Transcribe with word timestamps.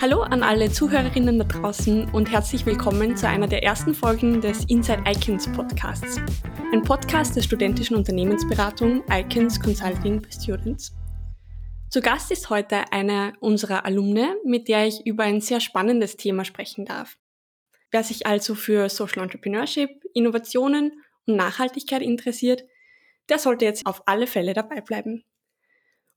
Hallo 0.00 0.22
an 0.22 0.42
alle 0.42 0.68
Zuhörerinnen 0.68 1.38
da 1.38 1.44
draußen 1.44 2.10
und 2.10 2.32
herzlich 2.32 2.66
willkommen 2.66 3.16
zu 3.16 3.28
einer 3.28 3.46
der 3.46 3.62
ersten 3.62 3.94
Folgen 3.94 4.40
des 4.40 4.64
Inside 4.64 5.04
Icons 5.06 5.46
Podcasts. 5.52 6.20
Ein 6.72 6.82
Podcast 6.82 7.36
der 7.36 7.42
studentischen 7.42 7.94
Unternehmensberatung 7.94 9.04
Icons 9.08 9.60
Consulting 9.60 10.20
for 10.20 10.32
Students. 10.32 10.96
Zu 11.90 12.00
Gast 12.00 12.32
ist 12.32 12.50
heute 12.50 12.90
eine 12.90 13.34
unserer 13.38 13.84
Alumne, 13.84 14.34
mit 14.44 14.66
der 14.66 14.88
ich 14.88 15.06
über 15.06 15.22
ein 15.22 15.40
sehr 15.40 15.60
spannendes 15.60 16.16
Thema 16.16 16.44
sprechen 16.44 16.86
darf. 16.86 17.18
Wer 17.92 18.02
sich 18.02 18.26
also 18.26 18.56
für 18.56 18.88
Social 18.88 19.22
Entrepreneurship, 19.22 19.90
Innovationen 20.12 21.04
Nachhaltigkeit 21.36 22.02
interessiert, 22.02 22.64
der 23.28 23.38
sollte 23.38 23.64
jetzt 23.64 23.86
auf 23.86 24.02
alle 24.06 24.26
Fälle 24.26 24.54
dabei 24.54 24.80
bleiben. 24.80 25.24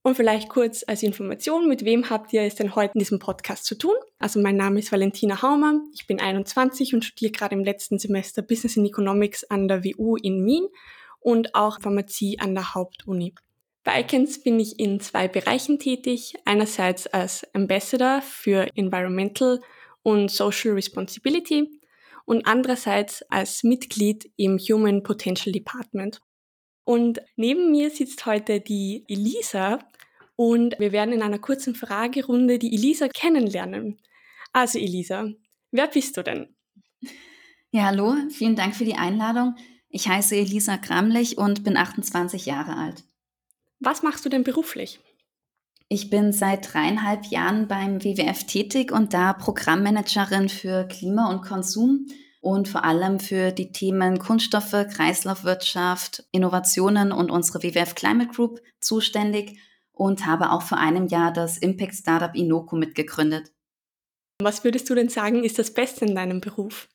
Und 0.03 0.15
vielleicht 0.15 0.49
kurz 0.49 0.83
als 0.87 1.03
Information, 1.03 1.67
mit 1.67 1.85
wem 1.85 2.09
habt 2.09 2.33
ihr 2.33 2.41
es 2.41 2.55
denn 2.55 2.75
heute 2.75 2.93
in 2.95 2.99
diesem 2.99 3.19
Podcast 3.19 3.65
zu 3.65 3.75
tun? 3.75 3.93
Also 4.17 4.41
mein 4.41 4.57
Name 4.57 4.79
ist 4.79 4.91
Valentina 4.91 5.43
Haumer, 5.43 5.79
ich 5.93 6.07
bin 6.07 6.19
21 6.19 6.95
und 6.95 7.05
studiere 7.05 7.31
gerade 7.31 7.53
im 7.53 7.63
letzten 7.63 7.99
Semester 7.99 8.41
Business 8.41 8.77
in 8.77 8.85
Economics 8.85 9.43
an 9.43 9.67
der 9.67 9.83
WU 9.83 10.15
in 10.15 10.43
Wien 10.43 10.67
und 11.19 11.53
auch 11.53 11.79
Pharmazie 11.79 12.39
an 12.39 12.55
der 12.55 12.73
Hauptuni. 12.73 13.35
Bei 13.83 14.01
Icons 14.01 14.41
bin 14.41 14.59
ich 14.59 14.79
in 14.79 14.99
zwei 14.99 15.27
Bereichen 15.27 15.79
tätig. 15.79 16.35
Einerseits 16.45 17.07
als 17.07 17.47
Ambassador 17.53 18.21
für 18.21 18.67
Environmental 18.75 19.59
und 20.03 20.29
Social 20.29 20.73
Responsibility 20.73 21.80
und 22.25 22.45
andererseits 22.45 23.23
als 23.29 23.63
Mitglied 23.63 24.31
im 24.37 24.57
Human 24.57 25.03
Potential 25.03 25.51
Department. 25.51 26.21
Und 26.83 27.21
neben 27.35 27.71
mir 27.71 27.89
sitzt 27.89 28.25
heute 28.25 28.59
die 28.59 29.05
Elisa 29.07 29.79
und 30.35 30.77
wir 30.79 30.91
werden 30.91 31.13
in 31.13 31.21
einer 31.21 31.39
kurzen 31.39 31.75
Fragerunde 31.75 32.57
die 32.57 32.73
Elisa 32.73 33.07
kennenlernen. 33.07 34.01
Also 34.53 34.79
Elisa, 34.79 35.29
wer 35.71 35.87
bist 35.87 36.17
du 36.17 36.23
denn? 36.23 36.55
Ja, 37.71 37.85
hallo, 37.85 38.15
vielen 38.29 38.55
Dank 38.55 38.75
für 38.75 38.85
die 38.85 38.95
Einladung. 38.95 39.55
Ich 39.89 40.07
heiße 40.07 40.35
Elisa 40.35 40.77
Gramlich 40.77 41.37
und 41.37 41.63
bin 41.63 41.77
28 41.77 42.45
Jahre 42.45 42.75
alt. 42.75 43.03
Was 43.79 44.03
machst 44.03 44.25
du 44.25 44.29
denn 44.29 44.43
beruflich? 44.43 44.99
Ich 45.93 46.09
bin 46.09 46.31
seit 46.31 46.73
dreieinhalb 46.73 47.25
Jahren 47.25 47.67
beim 47.67 48.01
WWF 48.01 48.45
tätig 48.45 48.93
und 48.93 49.13
da 49.13 49.33
Programmmanagerin 49.33 50.47
für 50.47 50.87
Klima 50.87 51.29
und 51.29 51.41
Konsum 51.41 52.07
und 52.39 52.69
vor 52.69 52.85
allem 52.85 53.19
für 53.19 53.51
die 53.51 53.73
Themen 53.73 54.17
Kunststoffe, 54.17 54.71
Kreislaufwirtschaft, 54.71 56.23
Innovationen 56.31 57.11
und 57.11 57.29
unsere 57.29 57.61
WWF 57.61 57.93
Climate 57.95 58.31
Group 58.33 58.61
zuständig 58.79 59.59
und 59.91 60.25
habe 60.25 60.51
auch 60.51 60.61
vor 60.61 60.77
einem 60.77 61.07
Jahr 61.07 61.33
das 61.33 61.57
Impact 61.57 61.95
Startup 61.95 62.33
Inoko 62.33 62.77
mitgegründet. 62.77 63.51
Was 64.39 64.63
würdest 64.63 64.89
du 64.89 64.95
denn 64.95 65.09
sagen, 65.09 65.43
ist 65.43 65.59
das 65.59 65.73
Beste 65.73 66.05
in 66.05 66.15
deinem 66.15 66.39
Beruf? 66.39 66.87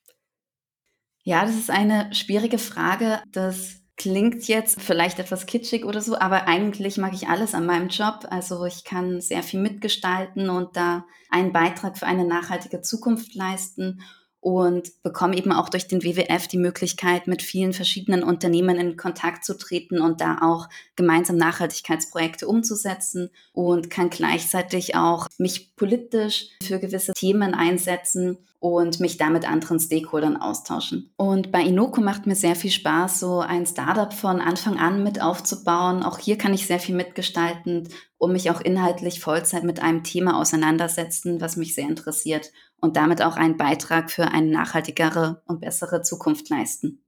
Ja, 1.22 1.44
das 1.44 1.56
ist 1.56 1.70
eine 1.70 2.14
schwierige 2.14 2.56
Frage. 2.56 3.20
Das 3.30 3.82
klingt 3.96 4.46
jetzt 4.46 4.80
vielleicht 4.80 5.18
etwas 5.18 5.46
kitschig 5.46 5.84
oder 5.84 6.00
so, 6.00 6.18
aber 6.18 6.46
eigentlich 6.48 6.98
mag 6.98 7.14
ich 7.14 7.28
alles 7.28 7.54
an 7.54 7.66
meinem 7.66 7.88
Job. 7.88 8.26
Also 8.30 8.64
ich 8.64 8.84
kann 8.84 9.20
sehr 9.20 9.42
viel 9.42 9.60
mitgestalten 9.60 10.50
und 10.50 10.76
da 10.76 11.06
einen 11.30 11.52
Beitrag 11.52 11.98
für 11.98 12.06
eine 12.06 12.26
nachhaltige 12.26 12.82
Zukunft 12.82 13.34
leisten 13.34 14.02
und 14.40 15.02
bekomme 15.02 15.36
eben 15.36 15.50
auch 15.50 15.68
durch 15.68 15.88
den 15.88 16.04
WWF 16.04 16.46
die 16.46 16.58
Möglichkeit, 16.58 17.26
mit 17.26 17.42
vielen 17.42 17.72
verschiedenen 17.72 18.22
Unternehmen 18.22 18.76
in 18.76 18.96
Kontakt 18.96 19.44
zu 19.44 19.58
treten 19.58 20.00
und 20.00 20.20
da 20.20 20.38
auch 20.40 20.68
gemeinsam 20.94 21.36
Nachhaltigkeitsprojekte 21.36 22.46
umzusetzen 22.46 23.30
und 23.52 23.90
kann 23.90 24.08
gleichzeitig 24.08 24.94
auch 24.94 25.26
mich 25.38 25.74
politisch 25.74 26.50
für 26.62 26.78
gewisse 26.78 27.12
Themen 27.14 27.54
einsetzen 27.54 28.38
und 28.74 28.98
mich 28.98 29.16
damit 29.16 29.48
anderen 29.48 29.78
Stakeholdern 29.78 30.36
austauschen. 30.36 31.12
Und 31.16 31.52
bei 31.52 31.62
Inoko 31.62 32.00
macht 32.00 32.26
mir 32.26 32.34
sehr 32.34 32.56
viel 32.56 32.72
Spaß, 32.72 33.20
so 33.20 33.38
ein 33.38 33.64
Startup 33.64 34.12
von 34.12 34.40
Anfang 34.40 34.78
an 34.78 35.04
mit 35.04 35.22
aufzubauen. 35.22 36.02
Auch 36.02 36.18
hier 36.18 36.36
kann 36.36 36.52
ich 36.52 36.66
sehr 36.66 36.80
viel 36.80 36.96
mitgestalten 36.96 37.88
und 38.18 38.32
mich 38.32 38.50
auch 38.50 38.60
inhaltlich 38.60 39.20
Vollzeit 39.20 39.62
mit 39.62 39.80
einem 39.80 40.02
Thema 40.02 40.40
auseinandersetzen, 40.40 41.40
was 41.40 41.56
mich 41.56 41.74
sehr 41.74 41.88
interessiert 41.88 42.50
und 42.80 42.96
damit 42.96 43.22
auch 43.22 43.36
einen 43.36 43.56
Beitrag 43.56 44.10
für 44.10 44.28
eine 44.28 44.50
nachhaltigere 44.50 45.42
und 45.46 45.60
bessere 45.60 46.02
Zukunft 46.02 46.48
leisten. 46.50 47.04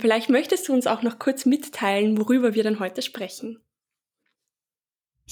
Vielleicht 0.00 0.30
möchtest 0.30 0.68
du 0.68 0.72
uns 0.72 0.86
auch 0.86 1.02
noch 1.02 1.18
kurz 1.18 1.44
mitteilen, 1.44 2.18
worüber 2.18 2.54
wir 2.54 2.62
dann 2.62 2.80
heute 2.80 3.02
sprechen. 3.02 3.60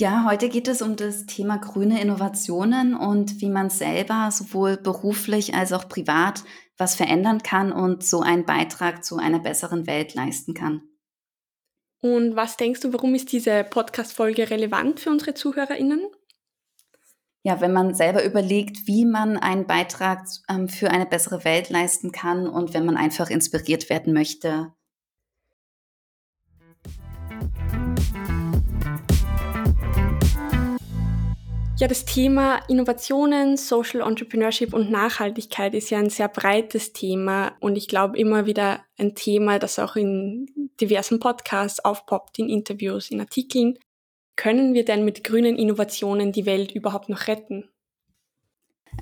Ja, 0.00 0.24
heute 0.26 0.48
geht 0.48 0.66
es 0.66 0.80
um 0.80 0.96
das 0.96 1.26
Thema 1.26 1.58
grüne 1.58 2.00
Innovationen 2.00 2.94
und 2.94 3.42
wie 3.42 3.50
man 3.50 3.68
selber 3.68 4.30
sowohl 4.32 4.78
beruflich 4.78 5.54
als 5.54 5.74
auch 5.74 5.90
privat 5.90 6.42
was 6.78 6.94
verändern 6.94 7.42
kann 7.42 7.70
und 7.70 8.02
so 8.02 8.22
einen 8.22 8.46
Beitrag 8.46 9.04
zu 9.04 9.18
einer 9.18 9.40
besseren 9.40 9.86
Welt 9.86 10.14
leisten 10.14 10.54
kann. 10.54 10.80
Und 12.00 12.34
was 12.34 12.56
denkst 12.56 12.80
du, 12.80 12.94
warum 12.94 13.14
ist 13.14 13.30
diese 13.30 13.62
Podcast-Folge 13.62 14.48
relevant 14.48 15.00
für 15.00 15.10
unsere 15.10 15.34
ZuhörerInnen? 15.34 16.00
Ja, 17.42 17.60
wenn 17.60 17.74
man 17.74 17.92
selber 17.92 18.24
überlegt, 18.24 18.86
wie 18.86 19.04
man 19.04 19.36
einen 19.36 19.66
Beitrag 19.66 20.26
ähm, 20.48 20.70
für 20.70 20.90
eine 20.90 21.04
bessere 21.04 21.44
Welt 21.44 21.68
leisten 21.68 22.10
kann 22.10 22.48
und 22.48 22.72
wenn 22.72 22.86
man 22.86 22.96
einfach 22.96 23.28
inspiriert 23.28 23.90
werden 23.90 24.14
möchte. 24.14 24.72
Ja, 31.80 31.88
das 31.88 32.04
Thema 32.04 32.60
Innovationen, 32.68 33.56
Social 33.56 34.02
Entrepreneurship 34.02 34.74
und 34.74 34.90
Nachhaltigkeit 34.90 35.74
ist 35.74 35.88
ja 35.88 35.98
ein 35.98 36.10
sehr 36.10 36.28
breites 36.28 36.92
Thema 36.92 37.56
und 37.58 37.74
ich 37.74 37.88
glaube 37.88 38.18
immer 38.18 38.44
wieder 38.44 38.84
ein 38.98 39.14
Thema, 39.14 39.58
das 39.58 39.78
auch 39.78 39.96
in 39.96 40.44
diversen 40.78 41.20
Podcasts 41.20 41.82
aufpoppt, 41.82 42.38
in 42.38 42.50
Interviews, 42.50 43.10
in 43.10 43.18
Artikeln. 43.18 43.78
Können 44.36 44.74
wir 44.74 44.84
denn 44.84 45.06
mit 45.06 45.24
grünen 45.24 45.56
Innovationen 45.56 46.32
die 46.32 46.44
Welt 46.44 46.70
überhaupt 46.72 47.08
noch 47.08 47.28
retten? 47.28 47.70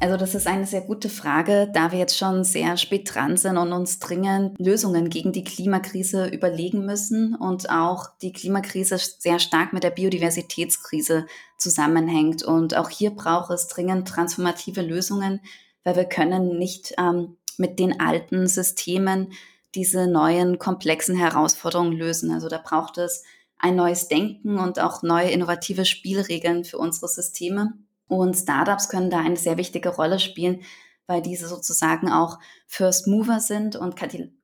Also 0.01 0.17
das 0.17 0.35
ist 0.35 0.47
eine 0.47 0.67
sehr 0.67 0.83
gute 0.83 1.09
Frage, 1.09 1.69
da 1.73 1.91
wir 1.91 1.99
jetzt 1.99 2.17
schon 2.17 2.45
sehr 2.45 2.77
spät 2.77 3.13
dran 3.13 3.37
sind 3.37 3.57
und 3.57 3.73
uns 3.73 3.99
dringend 3.99 4.59
Lösungen 4.59 5.11
gegen 5.11 5.33
die 5.33 5.45
Klimakrise 5.45 6.27
überlegen 6.27 6.85
müssen 6.85 7.35
und 7.35 7.69
auch 7.71 8.11
die 8.23 8.33
Klimakrise 8.33 8.99
sehr 8.99 9.39
stark 9.39 9.73
mit 9.73 9.83
der 9.83 9.91
Biodiversitätskrise 9.91 11.27
zusammenhängt. 11.57 12.45
Und 12.45 12.77
auch 12.77 12.91
hier 12.91 13.11
braucht 13.11 13.51
es 13.51 13.67
dringend 13.67 14.07
transformative 14.07 14.83
Lösungen, 14.83 15.41
weil 15.85 15.97
wir 15.97 16.05
können 16.05 16.59
nicht 16.59 16.95
ähm, 16.99 17.37
mit 17.57 17.79
den 17.79 17.99
alten 17.99 18.47
Systemen 18.47 19.33
diese 19.75 20.07
neuen 20.07 20.59
komplexen 20.59 21.17
Herausforderungen 21.17 21.93
lösen. 21.93 22.31
Also 22.31 22.49
da 22.49 22.59
braucht 22.59 22.99
es 22.99 23.25
ein 23.59 23.75
neues 23.75 24.07
Denken 24.07 24.59
und 24.59 24.79
auch 24.79 25.03
neue 25.03 25.31
innovative 25.31 25.85
Spielregeln 25.85 26.65
für 26.65 26.79
unsere 26.79 27.09
Systeme. 27.09 27.73
Und 28.09 28.35
Startups 28.35 28.89
können 28.89 29.11
da 29.11 29.21
eine 29.21 29.37
sehr 29.37 29.57
wichtige 29.57 29.91
Rolle 29.91 30.19
spielen, 30.19 30.63
weil 31.07 31.23
diese 31.23 31.49
sozusagen 31.49 32.11
auch 32.11 32.39
First 32.67 33.07
Mover 33.07 33.41
sind 33.41 33.77
und 33.77 33.97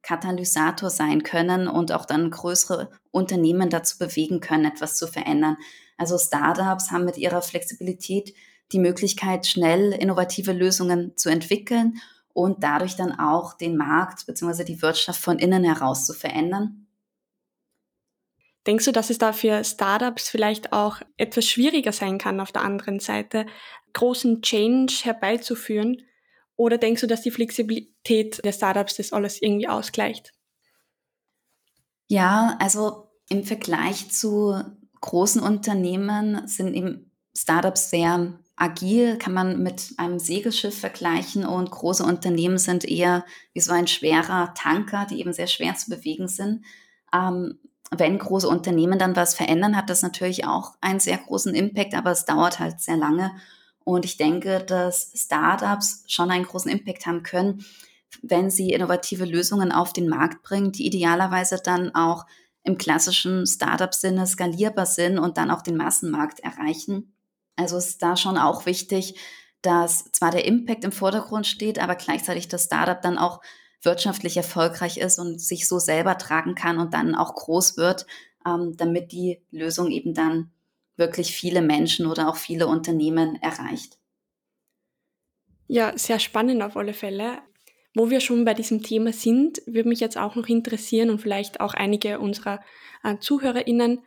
Katalysator 0.03 0.91
sein 0.91 1.23
können 1.23 1.69
und 1.69 1.93
auch 1.93 2.07
dann 2.07 2.31
größere 2.31 2.91
Unternehmen 3.11 3.69
dazu 3.69 3.99
bewegen 3.99 4.41
können, 4.41 4.65
etwas 4.65 4.97
zu 4.97 5.07
verändern. 5.07 5.57
Also 5.99 6.19
Startups 6.19 6.91
haben 6.91 7.05
mit 7.05 7.19
ihrer 7.19 7.43
Flexibilität 7.43 8.35
die 8.73 8.79
Möglichkeit, 8.79 9.47
schnell 9.47 9.93
innovative 9.93 10.53
Lösungen 10.53 11.17
zu 11.17 11.29
entwickeln 11.29 12.01
und 12.33 12.65
dadurch 12.65 12.97
dann 12.97 13.13
auch 13.13 13.55
den 13.55 13.77
Markt 13.77 14.27
bzw. 14.27 14.65
die 14.65 14.83
Wirtschaft 14.83 15.21
von 15.21 15.39
innen 15.39 15.65
heraus 15.65 16.07
zu 16.07 16.15
verändern. 16.15 16.84
Denkst 18.67 18.87
du, 18.87 18.93
dass 18.93 19.11
es 19.11 19.19
da 19.19 19.33
für 19.33 19.63
Startups 19.63 20.29
vielleicht 20.29 20.73
auch 20.73 21.01
etwas 21.17 21.47
schwieriger 21.47 21.93
sein 21.93 22.19
kann, 22.19 22.41
auf 22.41 22.53
der 22.53 22.63
anderen 22.63 22.99
Seite 22.99 23.47
großen 23.93 24.43
Change 24.43 24.93
herbeizuführen? 25.03 26.03
Oder 26.57 26.79
denkst 26.79 27.03
du, 27.03 27.07
dass 27.07 27.23
die 27.23 27.31
Flexibilität 27.31 28.45
der 28.45 28.53
Startups 28.53 28.97
das 28.97 29.13
alles 29.13 29.43
irgendwie 29.43 29.69
ausgleicht? 29.69 30.33
Ja, 32.09 32.57
also 32.61 33.11
im 33.29 33.45
Vergleich 33.45 34.11
zu 34.11 34.63
großen 35.01 35.43
Unternehmen 35.43 36.47
sind 36.47 36.75
eben 36.75 37.11
Startups 37.37 37.91
sehr 37.91 38.39
agil, 38.57 39.19
kann 39.19 39.33
man 39.33 39.63
mit 39.63 39.95
einem 39.97 40.19
Segelschiff 40.19 40.79
vergleichen 40.79 41.45
und 41.45 41.71
große 41.71 42.05
Unternehmen 42.05 42.59
sind 42.59 42.85
eher 42.85 43.25
wie 43.53 43.61
so 43.61 43.73
ein 43.73 43.89
schwerer 43.89 44.55
Tanker, 44.55 45.07
die 45.11 45.19
eben 45.19 45.33
sehr 45.33 45.49
schwer 45.49 45.75
zu 45.75 45.91
bewegen 45.91 46.29
sind. 46.29 46.65
Ähm, 47.13 47.59
wenn 47.99 48.19
große 48.19 48.49
Unternehmen 48.49 48.99
dann 48.99 49.17
was 49.17 49.35
verändern, 49.35 49.77
hat 49.77 49.91
das 49.91 50.03
natürlich 50.03 50.47
auch 50.47 50.73
einen 50.81 51.01
sehr 51.01 51.19
großen 51.19 51.55
Impact, 51.55 51.95
aber 51.95 52.11
es 52.11 52.25
dauert 52.25 52.59
halt 52.59 52.81
sehr 52.81 52.97
lange. 52.97 53.33
Und 53.85 54.05
ich 54.05 54.17
denke, 54.17 54.61
dass 54.61 55.13
Startups 55.15 56.05
schon 56.07 56.31
einen 56.31 56.47
großen 56.47 56.71
Impact 56.71 57.07
haben 57.07 57.23
können, 57.23 57.65
wenn 58.23 58.51
sie 58.51 58.71
innovative 58.71 59.25
Lösungen 59.25 59.73
auf 59.73 59.93
den 59.93 60.09
Markt 60.09 60.43
bringen, 60.43 60.73
die 60.73 60.87
idealerweise 60.87 61.61
dann 61.63 61.95
auch 61.95 62.25
im 62.63 62.79
klassischen 62.79 63.47
Startup-Sinne 63.47 64.27
skalierbar 64.27 64.87
sind 64.87 65.19
und 65.19 65.37
dann 65.37 65.51
auch 65.51 65.63
den 65.63 65.77
Massenmarkt 65.77 66.41
erreichen. 66.41 67.15
Also 67.57 67.77
ist 67.77 68.03
da 68.03 68.17
schon 68.17 68.39
auch 68.39 68.67
wichtig, 68.67 69.19
dass 69.63 70.11
zwar 70.13 70.31
der 70.31 70.45
Impact 70.45 70.85
im 70.85 70.93
Vordergrund 70.93 71.47
steht, 71.47 71.79
aber 71.79 71.95
gleichzeitig 71.95 72.49
das 72.49 72.65
Startup 72.65 73.01
dann 73.01 73.19
auch 73.19 73.41
wirtschaftlich 73.85 74.37
erfolgreich 74.37 74.99
ist 74.99 75.19
und 75.19 75.41
sich 75.41 75.69
so 75.69 75.79
selber 75.79 76.19
tragen 76.19 76.55
kann 76.55 76.79
und 76.79 76.95
dann 76.95 77.15
auch 77.15 77.35
groß 77.35 77.77
wird, 77.77 78.07
ähm, 78.47 78.77
damit 78.77 79.13
die 79.13 79.41
Lösung 79.51 79.91
eben 79.91 80.15
dann 80.15 80.51
wirklich 80.97 81.33
viele 81.35 81.63
Menschen 81.63 82.07
oder 82.07 82.29
auch 82.29 82.37
viele 82.37 82.67
Unternehmen 82.67 83.37
erreicht. 83.43 83.99
Ja, 85.67 85.97
sehr 85.97 86.19
spannend 86.19 86.63
auf 86.63 86.77
alle 86.77 86.93
Fälle. 86.93 87.39
Wo 87.95 88.11
wir 88.11 88.21
schon 88.21 88.45
bei 88.45 88.55
diesem 88.55 88.83
Thema 88.83 89.13
sind, 89.13 89.63
würde 89.67 89.89
mich 89.89 90.01
jetzt 90.01 90.19
auch 90.19 90.35
noch 90.35 90.49
interessieren 90.49 91.11
und 91.11 91.21
vielleicht 91.21 91.61
auch 91.61 91.75
einige 91.75 92.19
unserer 92.19 92.61
äh, 93.05 93.19
ZuhörerInnen, 93.19 94.01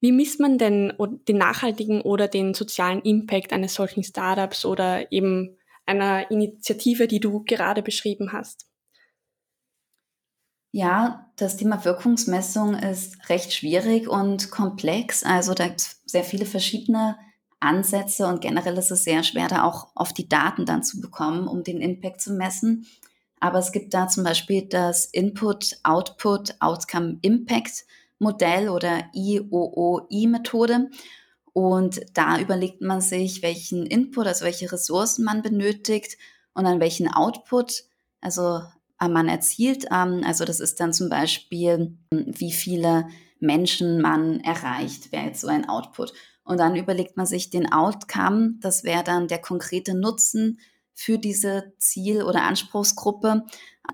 wie 0.00 0.12
misst 0.12 0.40
man 0.40 0.58
denn 0.58 0.92
den 1.28 1.38
nachhaltigen 1.38 2.02
oder 2.02 2.26
den 2.26 2.54
sozialen 2.54 3.02
Impact 3.02 3.52
eines 3.52 3.74
solchen 3.74 4.02
Startups 4.02 4.64
oder 4.64 5.12
eben 5.12 5.56
einer 5.86 6.28
Initiative, 6.30 7.06
die 7.06 7.20
du 7.20 7.44
gerade 7.44 7.82
beschrieben 7.82 8.32
hast? 8.32 8.71
Ja, 10.74 11.30
das 11.36 11.58
Thema 11.58 11.84
Wirkungsmessung 11.84 12.74
ist 12.74 13.28
recht 13.28 13.52
schwierig 13.52 14.08
und 14.08 14.50
komplex. 14.50 15.22
Also 15.22 15.52
da 15.52 15.68
gibt 15.68 15.82
es 15.82 16.00
sehr 16.06 16.24
viele 16.24 16.46
verschiedene 16.46 17.18
Ansätze 17.60 18.26
und 18.26 18.40
generell 18.40 18.78
ist 18.78 18.90
es 18.90 19.04
sehr 19.04 19.22
schwer, 19.22 19.48
da 19.48 19.64
auch 19.64 19.88
auf 19.94 20.14
die 20.14 20.30
Daten 20.30 20.64
dann 20.64 20.82
zu 20.82 21.00
bekommen, 21.00 21.46
um 21.46 21.62
den 21.62 21.82
Impact 21.82 22.22
zu 22.22 22.32
messen. 22.32 22.86
Aber 23.38 23.58
es 23.58 23.70
gibt 23.70 23.92
da 23.92 24.08
zum 24.08 24.24
Beispiel 24.24 24.62
das 24.62 25.04
Input, 25.04 25.78
Output, 25.82 26.54
Outcome, 26.60 27.18
Impact 27.20 27.84
Modell 28.18 28.70
oder 28.70 29.10
IOOI-Methode. 29.12 30.90
Und 31.52 32.00
da 32.14 32.38
überlegt 32.38 32.80
man 32.80 33.02
sich, 33.02 33.42
welchen 33.42 33.84
Input, 33.84 34.26
also 34.26 34.46
welche 34.46 34.72
Ressourcen 34.72 35.22
man 35.22 35.42
benötigt 35.42 36.16
und 36.54 36.64
an 36.64 36.80
welchen 36.80 37.12
Output, 37.12 37.84
also 38.22 38.62
man 39.08 39.28
erzielt. 39.28 39.86
Ähm, 39.90 40.22
also 40.24 40.44
das 40.44 40.60
ist 40.60 40.80
dann 40.80 40.92
zum 40.92 41.08
Beispiel, 41.08 41.96
wie 42.10 42.52
viele 42.52 43.08
Menschen 43.40 44.00
man 44.00 44.40
erreicht, 44.40 45.12
wäre 45.12 45.26
jetzt 45.26 45.40
so 45.40 45.48
ein 45.48 45.68
Output. 45.68 46.12
Und 46.44 46.58
dann 46.58 46.76
überlegt 46.76 47.16
man 47.16 47.26
sich 47.26 47.50
den 47.50 47.72
Outcome, 47.72 48.54
das 48.60 48.84
wäre 48.84 49.04
dann 49.04 49.28
der 49.28 49.38
konkrete 49.38 49.94
Nutzen 49.94 50.58
für 50.94 51.18
diese 51.18 51.72
Ziel- 51.78 52.22
oder 52.22 52.42
Anspruchsgruppe. 52.42 53.44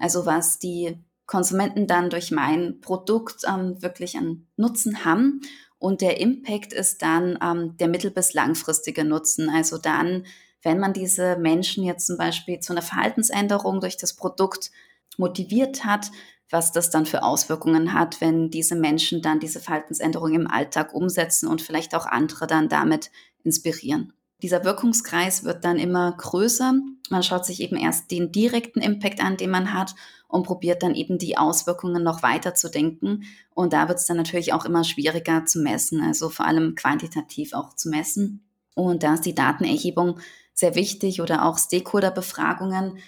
Also 0.00 0.26
was 0.26 0.58
die 0.58 1.02
Konsumenten 1.26 1.86
dann 1.86 2.10
durch 2.10 2.30
mein 2.30 2.80
Produkt 2.80 3.42
ähm, 3.46 3.80
wirklich 3.82 4.16
einen 4.16 4.48
Nutzen 4.56 5.04
haben. 5.04 5.42
Und 5.78 6.00
der 6.00 6.20
Impact 6.20 6.72
ist 6.72 7.02
dann 7.02 7.38
ähm, 7.42 7.76
der 7.76 7.88
mittel- 7.88 8.10
bis 8.10 8.32
langfristige 8.32 9.04
Nutzen. 9.04 9.48
Also 9.50 9.78
dann, 9.78 10.24
wenn 10.62 10.78
man 10.78 10.92
diese 10.92 11.36
Menschen 11.36 11.84
jetzt 11.84 12.06
zum 12.06 12.16
Beispiel 12.16 12.60
zu 12.60 12.72
einer 12.72 12.82
Verhaltensänderung 12.82 13.80
durch 13.80 13.96
das 13.96 14.14
Produkt 14.16 14.70
motiviert 15.18 15.84
hat, 15.84 16.10
was 16.50 16.72
das 16.72 16.88
dann 16.88 17.04
für 17.04 17.22
Auswirkungen 17.22 17.92
hat, 17.92 18.22
wenn 18.22 18.50
diese 18.50 18.74
Menschen 18.74 19.20
dann 19.20 19.38
diese 19.38 19.60
Verhaltensänderung 19.60 20.32
im 20.32 20.50
Alltag 20.50 20.94
umsetzen 20.94 21.46
und 21.46 21.60
vielleicht 21.60 21.94
auch 21.94 22.06
andere 22.06 22.46
dann 22.46 22.70
damit 22.70 23.10
inspirieren. 23.44 24.14
Dieser 24.40 24.64
Wirkungskreis 24.64 25.44
wird 25.44 25.64
dann 25.64 25.78
immer 25.78 26.12
größer. 26.16 26.72
Man 27.10 27.22
schaut 27.22 27.44
sich 27.44 27.60
eben 27.60 27.76
erst 27.76 28.10
den 28.10 28.30
direkten 28.30 28.80
Impact 28.80 29.22
an, 29.22 29.36
den 29.36 29.50
man 29.50 29.74
hat 29.74 29.94
und 30.28 30.46
probiert 30.46 30.82
dann 30.82 30.94
eben 30.94 31.18
die 31.18 31.36
Auswirkungen 31.36 32.04
noch 32.04 32.22
weiter 32.22 32.54
zu 32.54 32.70
denken. 32.70 33.24
Und 33.52 33.72
da 33.72 33.88
wird 33.88 33.98
es 33.98 34.06
dann 34.06 34.16
natürlich 34.16 34.52
auch 34.52 34.64
immer 34.64 34.84
schwieriger 34.84 35.44
zu 35.44 35.60
messen, 35.60 36.00
also 36.02 36.28
vor 36.28 36.46
allem 36.46 36.76
quantitativ 36.76 37.52
auch 37.52 37.74
zu 37.74 37.88
messen. 37.88 38.44
Und 38.74 39.02
da 39.02 39.14
ist 39.14 39.26
die 39.26 39.34
Datenerhebung 39.34 40.20
sehr 40.54 40.76
wichtig 40.76 41.20
oder 41.20 41.44
auch 41.44 41.58
Stakeholder-Befragungen. 41.58 42.98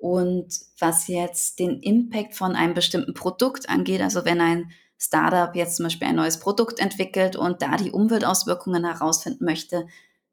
Und 0.00 0.48
was 0.78 1.08
jetzt 1.08 1.58
den 1.58 1.78
Impact 1.80 2.34
von 2.34 2.56
einem 2.56 2.72
bestimmten 2.72 3.12
Produkt 3.12 3.68
angeht, 3.68 4.00
also 4.00 4.24
wenn 4.24 4.40
ein 4.40 4.70
Startup 4.98 5.54
jetzt 5.54 5.76
zum 5.76 5.84
Beispiel 5.84 6.08
ein 6.08 6.16
neues 6.16 6.40
Produkt 6.40 6.80
entwickelt 6.80 7.36
und 7.36 7.60
da 7.60 7.76
die 7.76 7.90
Umweltauswirkungen 7.90 8.86
herausfinden 8.86 9.44
möchte, 9.44 9.86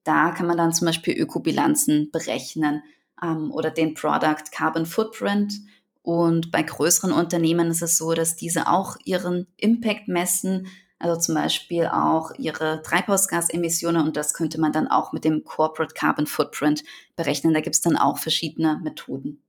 da 0.06 0.32
kann 0.32 0.48
man 0.48 0.56
dann 0.56 0.72
zum 0.72 0.86
Beispiel 0.86 1.18
Ökobilanzen 1.18 2.12
berechnen 2.12 2.82
ähm, 3.22 3.52
oder 3.52 3.70
den 3.70 3.94
Product 3.94 4.52
Carbon 4.52 4.86
Footprint. 4.86 5.54
Und 6.02 6.50
bei 6.50 6.64
größeren 6.64 7.12
Unternehmen 7.12 7.70
ist 7.70 7.82
es 7.82 7.98
so, 7.98 8.14
dass 8.14 8.38
diese 8.38 8.70
auch 8.70 8.96
ihren 9.04 9.48
Impact 9.58 10.08
messen, 10.08 10.68
also 10.98 11.20
zum 11.20 11.36
Beispiel 11.36 11.88
auch 11.88 12.32
ihre 12.38 12.82
Treibhausgasemissionen 12.84 14.08
und 14.08 14.16
das 14.16 14.34
könnte 14.34 14.62
man 14.62 14.72
dann 14.72 14.88
auch 14.88 15.12
mit 15.12 15.26
dem 15.26 15.44
Corporate 15.44 15.94
Carbon 15.94 16.26
Footprint 16.26 16.86
berechnen. 17.18 17.54
Da 17.54 17.60
gibt 17.60 17.76
es 17.76 17.82
dann 17.82 17.98
auch 17.98 18.18
verschiedene 18.18 18.80
Methoden. 18.82 19.44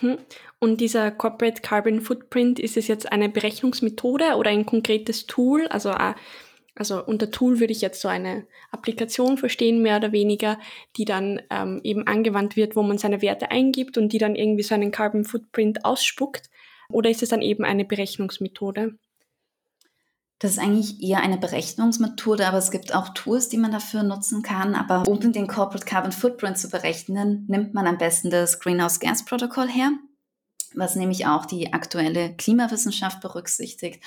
Mhm. 0.00 0.18
Und 0.58 0.80
dieser 0.80 1.10
Corporate 1.10 1.62
Carbon 1.62 2.00
Footprint, 2.00 2.58
ist 2.58 2.76
es 2.76 2.88
jetzt 2.88 3.10
eine 3.10 3.28
Berechnungsmethode 3.28 4.36
oder 4.36 4.50
ein 4.50 4.66
konkretes 4.66 5.26
Tool? 5.26 5.66
Also 5.68 5.90
äh, 5.90 6.14
also 6.78 7.04
unter 7.04 7.32
Tool 7.32 7.58
würde 7.58 7.72
ich 7.72 7.80
jetzt 7.80 8.00
so 8.00 8.06
eine 8.06 8.46
Applikation 8.70 9.36
verstehen, 9.36 9.82
mehr 9.82 9.96
oder 9.96 10.12
weniger, 10.12 10.60
die 10.96 11.04
dann 11.04 11.42
ähm, 11.50 11.80
eben 11.82 12.06
angewandt 12.06 12.54
wird, 12.54 12.76
wo 12.76 12.82
man 12.82 12.98
seine 12.98 13.20
Werte 13.20 13.50
eingibt 13.50 13.98
und 13.98 14.12
die 14.12 14.18
dann 14.18 14.36
irgendwie 14.36 14.62
so 14.62 14.76
einen 14.76 14.92
Carbon 14.92 15.24
Footprint 15.24 15.84
ausspuckt. 15.84 16.48
Oder 16.88 17.10
ist 17.10 17.22
es 17.22 17.30
dann 17.30 17.42
eben 17.42 17.64
eine 17.64 17.84
Berechnungsmethode? 17.84 18.96
Das 20.38 20.52
ist 20.52 20.58
eigentlich 20.58 21.02
eher 21.02 21.20
eine 21.20 21.36
Berechnungsmethode, 21.36 22.46
aber 22.46 22.58
es 22.58 22.70
gibt 22.70 22.94
auch 22.94 23.08
Tools, 23.08 23.48
die 23.48 23.58
man 23.58 23.72
dafür 23.72 24.04
nutzen 24.04 24.42
kann. 24.42 24.74
Aber 24.74 25.08
um 25.08 25.32
den 25.32 25.48
Corporate 25.48 25.84
Carbon 25.84 26.12
Footprint 26.12 26.58
zu 26.58 26.68
berechnen, 26.68 27.44
nimmt 27.48 27.74
man 27.74 27.86
am 27.86 27.98
besten 27.98 28.30
das 28.30 28.60
Greenhouse 28.60 29.00
Gas 29.00 29.24
Protocol 29.24 29.68
her, 29.68 29.90
was 30.74 30.94
nämlich 30.94 31.26
auch 31.26 31.44
die 31.44 31.72
aktuelle 31.72 32.34
Klimawissenschaft 32.36 33.20
berücksichtigt 33.20 34.00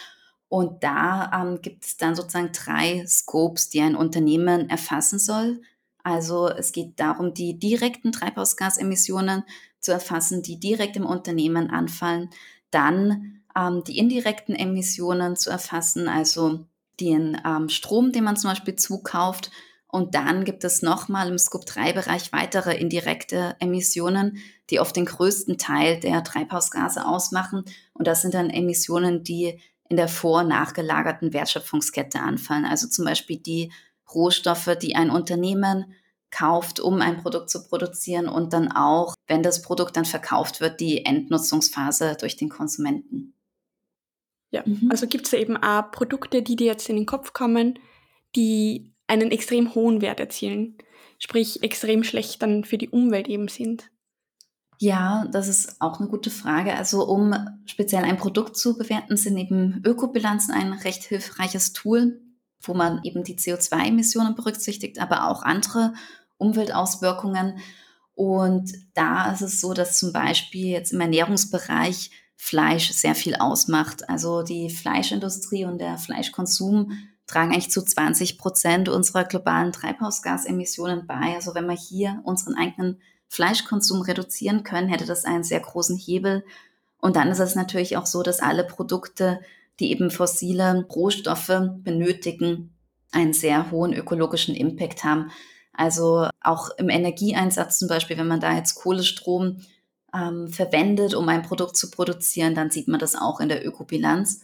und 0.51 0.83
da 0.83 1.31
ähm, 1.33 1.61
gibt 1.61 1.85
es 1.85 1.95
dann 1.95 2.13
sozusagen 2.13 2.51
drei 2.51 3.05
Scopes, 3.07 3.69
die 3.69 3.79
ein 3.79 3.95
Unternehmen 3.95 4.69
erfassen 4.69 5.17
soll. 5.17 5.61
Also 6.03 6.49
es 6.49 6.73
geht 6.73 6.99
darum, 6.99 7.33
die 7.33 7.57
direkten 7.57 8.11
Treibhausgasemissionen 8.11 9.43
zu 9.79 9.93
erfassen, 9.93 10.43
die 10.43 10.59
direkt 10.59 10.97
im 10.97 11.05
Unternehmen 11.05 11.69
anfallen. 11.69 12.31
Dann 12.69 13.40
ähm, 13.57 13.83
die 13.85 13.97
indirekten 13.97 14.55
Emissionen 14.55 15.35
zu 15.35 15.49
erfassen, 15.49 16.07
also 16.07 16.65
den 16.99 17.39
ähm, 17.45 17.69
Strom, 17.69 18.11
den 18.11 18.23
man 18.23 18.37
zum 18.37 18.49
Beispiel 18.51 18.75
zukauft. 18.75 19.51
Und 19.87 20.15
dann 20.15 20.45
gibt 20.45 20.63
es 20.63 20.81
nochmal 20.81 21.27
im 21.27 21.37
Scope-3-Bereich 21.37 22.31
weitere 22.31 22.77
indirekte 22.77 23.55
Emissionen, 23.59 24.37
die 24.69 24.79
oft 24.79 24.95
den 24.95 25.05
größten 25.05 25.57
Teil 25.57 25.99
der 25.99 26.23
Treibhausgase 26.23 27.05
ausmachen. 27.05 27.65
Und 27.93 28.07
das 28.07 28.21
sind 28.21 28.33
dann 28.33 28.49
Emissionen, 28.49 29.23
die 29.23 29.59
in 29.89 29.97
der 29.97 30.07
vor- 30.07 30.41
und 30.41 30.47
nachgelagerten 30.47 31.33
Wertschöpfungskette 31.33 32.21
anfallen. 32.21 32.63
Also 32.63 32.87
zum 32.87 33.03
Beispiel 33.03 33.37
die 33.37 33.73
Rohstoffe, 34.13 34.77
die 34.81 34.95
ein 34.95 35.09
Unternehmen 35.09 35.93
kauft, 36.31 36.79
um 36.79 37.01
ein 37.01 37.17
Produkt 37.17 37.49
zu 37.49 37.67
produzieren 37.67 38.29
und 38.29 38.53
dann 38.53 38.71
auch, 38.71 39.15
wenn 39.27 39.43
das 39.43 39.61
Produkt 39.61 39.97
dann 39.97 40.05
verkauft 40.05 40.61
wird, 40.61 40.79
die 40.79 41.05
Endnutzungsphase 41.05 42.15
durch 42.17 42.37
den 42.37 42.47
Konsumenten. 42.47 43.33
Ja, 44.51 44.63
mhm. 44.65 44.89
also 44.91 45.07
gibt 45.07 45.27
es 45.27 45.33
eben 45.33 45.57
auch 45.57 45.91
Produkte, 45.91 46.41
die 46.41 46.55
dir 46.55 46.67
jetzt 46.67 46.89
in 46.89 46.97
den 46.97 47.05
Kopf 47.05 47.33
kommen, 47.33 47.79
die 48.35 48.93
einen 49.07 49.31
extrem 49.31 49.73
hohen 49.73 50.01
Wert 50.01 50.19
erzielen, 50.19 50.77
sprich 51.17 51.63
extrem 51.63 52.03
schlecht 52.03 52.41
dann 52.41 52.63
für 52.63 52.77
die 52.77 52.89
Umwelt 52.89 53.27
eben 53.27 53.47
sind. 53.47 53.89
Ja, 54.77 55.27
das 55.31 55.47
ist 55.47 55.79
auch 55.79 55.99
eine 55.99 56.09
gute 56.09 56.31
Frage. 56.31 56.73
Also 56.73 57.07
um 57.07 57.35
speziell 57.65 58.03
ein 58.03 58.17
Produkt 58.17 58.57
zu 58.57 58.77
bewerten, 58.77 59.15
sind 59.15 59.37
eben 59.37 59.81
Ökobilanzen 59.85 60.53
ein 60.53 60.73
recht 60.73 61.03
hilfreiches 61.03 61.73
Tool, 61.73 62.19
wo 62.61 62.73
man 62.73 62.99
eben 63.03 63.23
die 63.23 63.37
CO2-Emissionen 63.37 64.35
berücksichtigt, 64.35 64.99
aber 64.99 65.27
auch 65.27 65.43
andere 65.43 65.93
Umweltauswirkungen. 66.37 67.59
Und 68.15 68.71
da 68.95 69.31
ist 69.31 69.41
es 69.41 69.61
so, 69.61 69.73
dass 69.73 69.99
zum 69.99 70.13
Beispiel 70.13 70.67
jetzt 70.67 70.93
im 70.93 71.01
Ernährungsbereich 71.01 72.09
Fleisch 72.43 72.91
sehr 72.91 73.13
viel 73.13 73.35
ausmacht. 73.35 74.09
Also 74.09 74.41
die 74.41 74.71
Fleischindustrie 74.71 75.63
und 75.65 75.77
der 75.77 75.99
Fleischkonsum 75.99 76.91
tragen 77.27 77.51
eigentlich 77.51 77.69
zu 77.69 77.85
20 77.85 78.39
Prozent 78.39 78.89
unserer 78.89 79.25
globalen 79.25 79.71
Treibhausgasemissionen 79.71 81.05
bei. 81.05 81.35
Also 81.35 81.53
wenn 81.53 81.67
wir 81.67 81.77
hier 81.77 82.19
unseren 82.23 82.55
eigenen 82.55 82.99
Fleischkonsum 83.27 84.01
reduzieren 84.01 84.63
können, 84.63 84.89
hätte 84.89 85.05
das 85.05 85.23
einen 85.23 85.43
sehr 85.43 85.59
großen 85.59 85.95
Hebel. 85.95 86.43
Und 86.97 87.15
dann 87.15 87.27
ist 87.27 87.37
es 87.37 87.53
natürlich 87.53 87.95
auch 87.95 88.07
so, 88.07 88.23
dass 88.23 88.39
alle 88.39 88.63
Produkte, 88.63 89.39
die 89.79 89.91
eben 89.91 90.09
fossile 90.09 90.87
Rohstoffe 90.89 91.61
benötigen, 91.83 92.75
einen 93.11 93.33
sehr 93.33 93.69
hohen 93.69 93.93
ökologischen 93.93 94.55
Impact 94.55 95.03
haben. 95.03 95.29
Also 95.73 96.27
auch 96.41 96.71
im 96.79 96.89
Energieeinsatz 96.89 97.77
zum 97.77 97.87
Beispiel, 97.87 98.17
wenn 98.17 98.27
man 98.27 98.39
da 98.39 98.55
jetzt 98.55 98.73
Kohlestrom 98.73 99.61
ähm, 100.15 100.49
verwendet, 100.49 101.13
um 101.13 101.27
ein 101.29 101.43
Produkt 101.43 101.77
zu 101.77 101.89
produzieren, 101.89 102.55
dann 102.55 102.71
sieht 102.71 102.87
man 102.87 102.99
das 102.99 103.15
auch 103.15 103.39
in 103.39 103.49
der 103.49 103.65
Ökobilanz. 103.65 104.41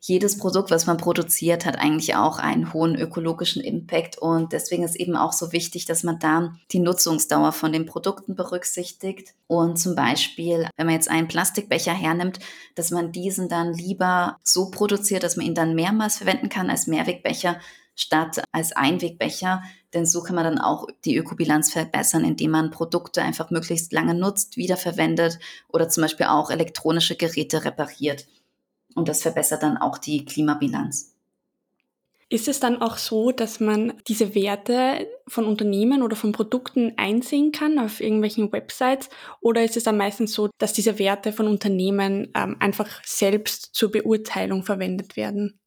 Jedes 0.00 0.38
Produkt, 0.38 0.70
was 0.70 0.86
man 0.86 0.96
produziert, 0.96 1.66
hat 1.66 1.76
eigentlich 1.76 2.14
auch 2.14 2.38
einen 2.38 2.72
hohen 2.72 2.94
ökologischen 2.94 3.60
Impact 3.62 4.16
und 4.16 4.52
deswegen 4.52 4.84
ist 4.84 4.94
eben 4.94 5.16
auch 5.16 5.32
so 5.32 5.50
wichtig, 5.50 5.86
dass 5.86 6.04
man 6.04 6.20
da 6.20 6.54
die 6.70 6.78
Nutzungsdauer 6.78 7.50
von 7.50 7.72
den 7.72 7.84
Produkten 7.84 8.36
berücksichtigt 8.36 9.34
und 9.48 9.76
zum 9.76 9.96
Beispiel, 9.96 10.68
wenn 10.76 10.86
man 10.86 10.94
jetzt 10.94 11.10
einen 11.10 11.26
Plastikbecher 11.26 11.92
hernimmt, 11.92 12.38
dass 12.76 12.92
man 12.92 13.10
diesen 13.10 13.48
dann 13.48 13.74
lieber 13.74 14.38
so 14.44 14.70
produziert, 14.70 15.24
dass 15.24 15.36
man 15.36 15.46
ihn 15.46 15.56
dann 15.56 15.74
mehrmals 15.74 16.18
verwenden 16.18 16.48
kann 16.48 16.70
als 16.70 16.86
Mehrwegbecher 16.86 17.58
statt 17.98 18.42
als 18.52 18.72
Einwegbecher, 18.72 19.62
denn 19.92 20.06
so 20.06 20.22
kann 20.22 20.36
man 20.36 20.44
dann 20.44 20.58
auch 20.58 20.86
die 21.04 21.16
Ökobilanz 21.16 21.72
verbessern, 21.72 22.24
indem 22.24 22.52
man 22.52 22.70
Produkte 22.70 23.22
einfach 23.22 23.50
möglichst 23.50 23.92
lange 23.92 24.14
nutzt, 24.14 24.56
wiederverwendet 24.56 25.38
oder 25.68 25.88
zum 25.88 26.02
Beispiel 26.02 26.26
auch 26.26 26.50
elektronische 26.50 27.16
Geräte 27.16 27.64
repariert. 27.64 28.26
Und 28.94 29.08
das 29.08 29.22
verbessert 29.22 29.62
dann 29.62 29.76
auch 29.76 29.98
die 29.98 30.24
Klimabilanz. 30.24 31.14
Ist 32.30 32.46
es 32.46 32.60
dann 32.60 32.82
auch 32.82 32.98
so, 32.98 33.32
dass 33.32 33.58
man 33.58 33.94
diese 34.06 34.34
Werte 34.34 35.08
von 35.26 35.46
Unternehmen 35.46 36.02
oder 36.02 36.14
von 36.14 36.32
Produkten 36.32 36.92
einsehen 36.98 37.52
kann 37.52 37.78
auf 37.78 38.02
irgendwelchen 38.02 38.52
Websites? 38.52 39.08
Oder 39.40 39.64
ist 39.64 39.78
es 39.78 39.84
dann 39.84 39.96
meistens 39.96 40.34
so, 40.34 40.50
dass 40.58 40.74
diese 40.74 40.98
Werte 40.98 41.32
von 41.32 41.48
Unternehmen 41.48 42.30
ähm, 42.34 42.56
einfach 42.60 43.02
selbst 43.04 43.70
zur 43.74 43.90
Beurteilung 43.90 44.62
verwendet 44.62 45.16
werden? 45.16 45.58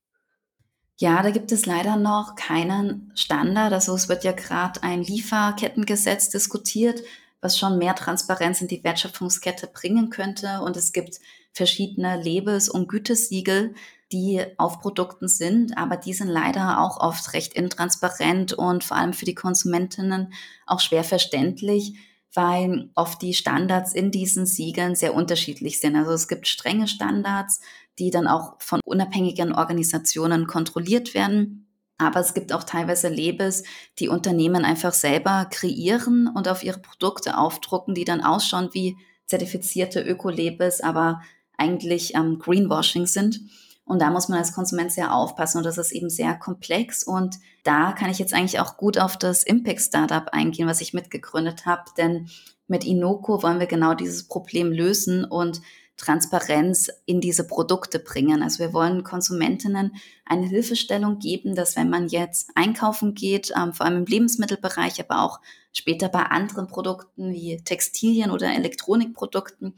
Ja, 1.02 1.24
da 1.24 1.32
gibt 1.32 1.52
es 1.52 1.66
leider 1.66 1.96
noch 1.96 2.36
keinen 2.36 3.12
Standard. 3.16 3.74
Also 3.74 3.96
es 3.96 4.08
wird 4.08 4.24
ja 4.24 4.34
gerade 4.34 4.84
ein 4.84 5.02
Lieferkettengesetz 5.02 6.30
diskutiert, 6.30 7.02
was 7.42 7.58
schon 7.58 7.80
mehr 7.80 7.96
Transparenz 7.96 8.62
in 8.62 8.68
die 8.68 8.84
Wertschöpfungskette 8.84 9.66
bringen 9.66 10.12
könnte. 10.12 10.62
Und 10.62 10.78
es 10.78 10.94
gibt 10.94 11.20
verschiedene 11.54 12.22
Lebens- 12.22 12.70
und 12.70 12.88
Gütesiegel, 12.88 13.74
die 14.12 14.44
auf 14.60 14.80
Produkten 14.80 15.28
sind, 15.28 15.76
aber 15.76 15.98
die 15.98 16.14
sind 16.14 16.28
leider 16.28 16.80
auch 16.80 17.00
oft 17.00 17.34
recht 17.34 17.54
intransparent 17.56 18.54
und 18.54 18.84
vor 18.84 18.98
allem 18.98 19.14
für 19.14 19.26
die 19.26 19.34
Konsumentinnen 19.34 20.32
auch 20.68 20.82
schwer 20.82 21.04
verständlich, 21.04 21.96
weil 22.36 22.92
oft 22.94 23.24
die 23.24 23.34
Standards 23.34 23.94
in 23.94 24.12
diesen 24.12 24.46
Siegeln 24.46 24.94
sehr 24.94 25.16
unterschiedlich 25.16 25.80
sind. 25.80 25.96
Also 25.96 26.12
es 26.12 26.28
gibt 26.28 26.48
strenge 26.48 26.88
Standards, 26.88 27.60
die 28.00 28.12
dann 28.12 28.28
auch 28.28 28.56
von 28.60 28.80
unabhängigen 28.86 29.54
Organisationen 29.54 30.48
kontrolliert 30.48 31.14
werden. 31.14 31.68
Aber 31.98 32.20
es 32.20 32.34
gibt 32.34 32.52
auch 32.52 32.64
teilweise 32.64 33.10
Labels, 33.10 33.64
die 34.00 34.10
Unternehmen 34.10 34.66
einfach 34.66 34.94
selber 34.94 35.48
kreieren 35.52 36.28
und 36.28 36.48
auf 36.48 36.64
ihre 36.64 36.80
Produkte 36.80 37.38
aufdrucken, 37.38 37.94
die 37.94 38.06
dann 38.06 38.22
ausschauen 38.22 38.70
wie 38.74 38.98
zertifizierte 39.28 40.02
Öko-Labels, 40.02 40.82
aber 40.82 41.22
eigentlich 41.58 42.16
ähm, 42.16 42.40
Greenwashing 42.40 43.06
sind. 43.06 43.42
Und 43.86 44.02
da 44.02 44.10
muss 44.10 44.30
man 44.30 44.40
als 44.40 44.54
Konsument 44.54 44.92
sehr 44.92 45.14
aufpassen 45.14 45.58
und 45.58 45.66
das 45.66 45.78
ist 45.78 45.92
eben 45.92 46.10
sehr 46.10 46.36
komplex. 46.36 47.04
Und 47.04 47.38
da 47.64 47.92
kann 47.92 48.10
ich 48.10 48.20
jetzt 48.20 48.34
eigentlich 48.34 48.60
auch 48.60 48.78
gut 48.78 48.98
auf 48.98 49.18
das 49.18 49.44
Impact 49.44 49.82
Startup 49.82 50.28
eingehen, 50.32 50.68
was 50.68 50.82
ich 50.82 50.94
mitgegründet 50.94 51.66
habe. 51.66 51.84
Denn 51.98 52.30
mit 52.68 52.86
Inoko 52.86 53.44
wollen 53.44 53.60
wir 53.60 53.68
genau 53.68 53.94
dieses 53.94 54.28
Problem 54.28 54.72
lösen 54.72 55.26
und 55.26 55.62
Transparenz 55.98 56.90
in 57.06 57.22
diese 57.22 57.46
Produkte 57.46 58.00
bringen. 58.00 58.42
Also 58.42 58.60
wir 58.60 58.74
wollen 58.74 59.04
Konsumentinnen 59.04 59.96
eine 60.26 60.48
Hilfestellung 60.48 61.20
geben, 61.20 61.56
dass 61.56 61.76
wenn 61.76 61.90
man 61.90 62.08
jetzt 62.08 62.50
einkaufen 62.56 63.14
geht, 63.14 63.52
ähm, 63.56 63.74
vor 63.74 63.86
allem 63.86 63.98
im 63.98 64.06
Lebensmittelbereich, 64.06 65.00
aber 65.00 65.22
auch 65.22 65.40
später 65.72 66.10
bei 66.10 66.24
anderen 66.24 66.68
Produkten 66.68 67.32
wie 67.32 67.58
Textilien 67.64 68.32
oder 68.32 68.54
Elektronikprodukten, 68.54 69.76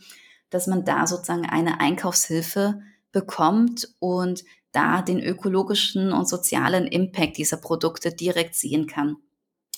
dass 0.49 0.67
man 0.67 0.85
da 0.85 1.07
sozusagen 1.07 1.45
eine 1.45 1.79
Einkaufshilfe 1.79 2.81
bekommt 3.11 3.93
und 3.99 4.43
da 4.71 5.01
den 5.01 5.19
ökologischen 5.19 6.11
und 6.11 6.27
sozialen 6.27 6.87
Impact 6.87 7.37
dieser 7.37 7.57
Produkte 7.57 8.11
direkt 8.11 8.55
sehen 8.55 8.87
kann. 8.87 9.17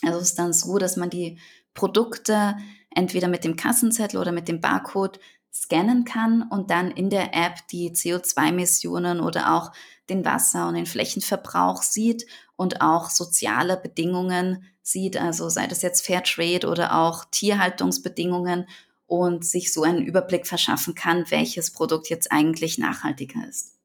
Also 0.02 0.20
es 0.20 0.30
ist 0.30 0.40
dann 0.40 0.54
so, 0.54 0.78
dass 0.78 0.96
man 0.96 1.10
die 1.10 1.40
Produkte 1.74 2.56
entweder 2.92 3.28
mit 3.28 3.44
dem 3.44 3.58
Kassenzettel 3.58 4.20
oder 4.20 4.32
mit 4.32 4.48
dem 4.48 4.62
Barcode 4.62 5.20
scannen 5.56 6.04
kann 6.04 6.44
und 6.50 6.70
dann 6.70 6.92
in 6.92 7.10
der 7.10 7.34
App 7.34 7.68
die 7.72 7.92
CO2-Emissionen 7.92 9.22
oder 9.22 9.54
auch 9.54 9.72
den 10.10 10.26
Wasser- 10.26 10.68
und 10.68 10.76
den 10.76 10.86
Flächenverbrauch 10.86 11.82
sieht 11.82 12.26
und 12.58 12.82
auch 12.82 13.10
soziale 13.10 13.78
Bedingungen 13.78 14.66
sieht, 14.82 15.18
also 15.18 15.50
sei 15.50 15.66
das 15.68 15.82
jetzt 15.82 16.06
Fairtrade 16.06 16.68
oder 16.68 16.96
auch 17.00 17.26
Tierhaltungsbedingungen 17.32 18.68
und 19.08 19.46
sich 19.46 19.72
so 19.72 19.84
einen 19.84 20.04
Überblick 20.04 20.46
verschaffen 20.46 20.94
kann, 20.94 21.26
welches 21.30 21.72
Produkt 21.72 22.10
jetzt 22.10 22.32
eigentlich 22.32 22.78
nachhaltiger 22.78 23.48
ist. 23.48 23.76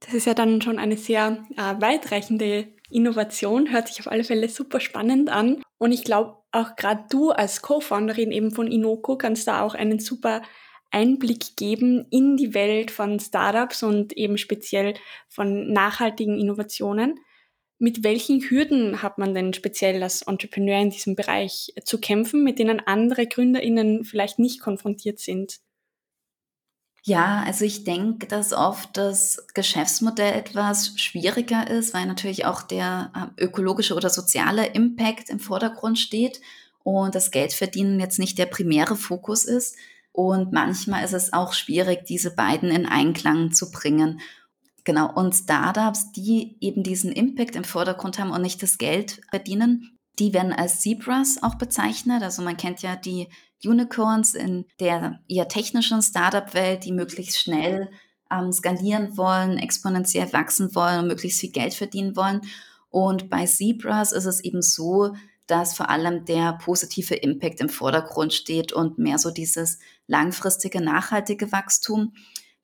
Das 0.00 0.14
ist 0.14 0.26
ja 0.26 0.34
dann 0.34 0.62
schon 0.62 0.78
eine 0.78 0.96
sehr 0.96 1.44
äh, 1.56 1.80
weitreichende 1.80 2.68
Innovation, 2.88 3.70
hört 3.70 3.88
sich 3.88 4.00
auf 4.00 4.10
alle 4.10 4.24
Fälle 4.24 4.48
super 4.48 4.80
spannend 4.80 5.28
an. 5.28 5.62
Und 5.78 5.92
ich 5.92 6.04
glaube, 6.04 6.36
auch 6.52 6.76
gerade 6.76 7.04
du 7.10 7.30
als 7.30 7.62
Co-Founderin 7.62 8.32
eben 8.32 8.50
von 8.52 8.66
Inoko 8.66 9.16
kannst 9.16 9.46
da 9.46 9.62
auch 9.62 9.74
einen 9.74 9.98
super 9.98 10.42
Einblick 10.90 11.56
geben 11.56 12.06
in 12.10 12.36
die 12.36 12.54
Welt 12.54 12.90
von 12.90 13.20
Startups 13.20 13.82
und 13.82 14.12
eben 14.14 14.38
speziell 14.38 14.94
von 15.28 15.72
nachhaltigen 15.72 16.38
Innovationen. 16.38 17.20
Mit 17.78 18.04
welchen 18.04 18.42
Hürden 18.42 19.02
hat 19.02 19.16
man 19.16 19.34
denn 19.34 19.54
speziell 19.54 20.02
als 20.02 20.22
Entrepreneur 20.22 20.80
in 20.80 20.90
diesem 20.90 21.16
Bereich 21.16 21.72
zu 21.84 21.98
kämpfen, 21.98 22.44
mit 22.44 22.58
denen 22.58 22.80
andere 22.80 23.26
GründerInnen 23.26 24.04
vielleicht 24.04 24.38
nicht 24.38 24.60
konfrontiert 24.60 25.18
sind? 25.18 25.60
Ja, 27.02 27.42
also 27.46 27.64
ich 27.64 27.84
denke, 27.84 28.26
dass 28.26 28.52
oft 28.52 28.96
das 28.98 29.46
Geschäftsmodell 29.54 30.34
etwas 30.34 30.92
schwieriger 31.00 31.70
ist, 31.70 31.94
weil 31.94 32.04
natürlich 32.04 32.44
auch 32.44 32.60
der 32.60 33.32
äh, 33.38 33.44
ökologische 33.44 33.94
oder 33.94 34.10
soziale 34.10 34.66
Impact 34.66 35.30
im 35.30 35.40
Vordergrund 35.40 35.98
steht 35.98 36.42
und 36.82 37.14
das 37.14 37.30
Geldverdienen 37.30 38.00
jetzt 38.00 38.18
nicht 38.18 38.36
der 38.36 38.46
primäre 38.46 38.96
Fokus 38.96 39.44
ist. 39.44 39.76
Und 40.12 40.52
manchmal 40.52 41.04
ist 41.04 41.12
es 41.12 41.32
auch 41.32 41.52
schwierig, 41.52 42.04
diese 42.04 42.34
beiden 42.34 42.70
in 42.70 42.86
Einklang 42.86 43.52
zu 43.52 43.70
bringen. 43.70 44.20
Genau, 44.84 45.12
und 45.12 45.34
Startups, 45.34 46.12
die 46.12 46.56
eben 46.60 46.82
diesen 46.82 47.12
Impact 47.12 47.54
im 47.54 47.64
Vordergrund 47.64 48.18
haben 48.18 48.30
und 48.30 48.42
nicht 48.42 48.62
das 48.62 48.78
Geld 48.78 49.20
verdienen, 49.30 49.98
die 50.18 50.34
werden 50.34 50.52
als 50.52 50.80
Zebras 50.80 51.38
auch 51.42 51.56
bezeichnet. 51.56 52.22
Also 52.22 52.42
man 52.42 52.56
kennt 52.56 52.82
ja 52.82 52.96
die 52.96 53.28
Unicorns 53.64 54.34
in 54.34 54.66
der 54.80 55.20
eher 55.28 55.48
technischen 55.48 56.02
Startup-Welt, 56.02 56.84
die 56.84 56.92
möglichst 56.92 57.38
schnell 57.38 57.90
ähm, 58.30 58.52
skalieren 58.52 59.16
wollen, 59.16 59.58
exponentiell 59.58 60.32
wachsen 60.32 60.74
wollen 60.74 61.00
und 61.00 61.08
möglichst 61.08 61.40
viel 61.40 61.52
Geld 61.52 61.74
verdienen 61.74 62.16
wollen. 62.16 62.40
Und 62.88 63.30
bei 63.30 63.46
Zebras 63.46 64.12
ist 64.12 64.26
es 64.26 64.40
eben 64.40 64.62
so, 64.62 65.14
dass 65.46 65.76
vor 65.76 65.90
allem 65.90 66.24
der 66.24 66.58
positive 66.62 67.14
Impact 67.14 67.60
im 67.60 67.68
Vordergrund 67.68 68.32
steht 68.32 68.72
und 68.72 68.98
mehr 68.98 69.18
so 69.18 69.30
dieses 69.30 69.78
langfristige, 70.10 70.80
nachhaltige 70.80 71.52
Wachstum. 71.52 72.12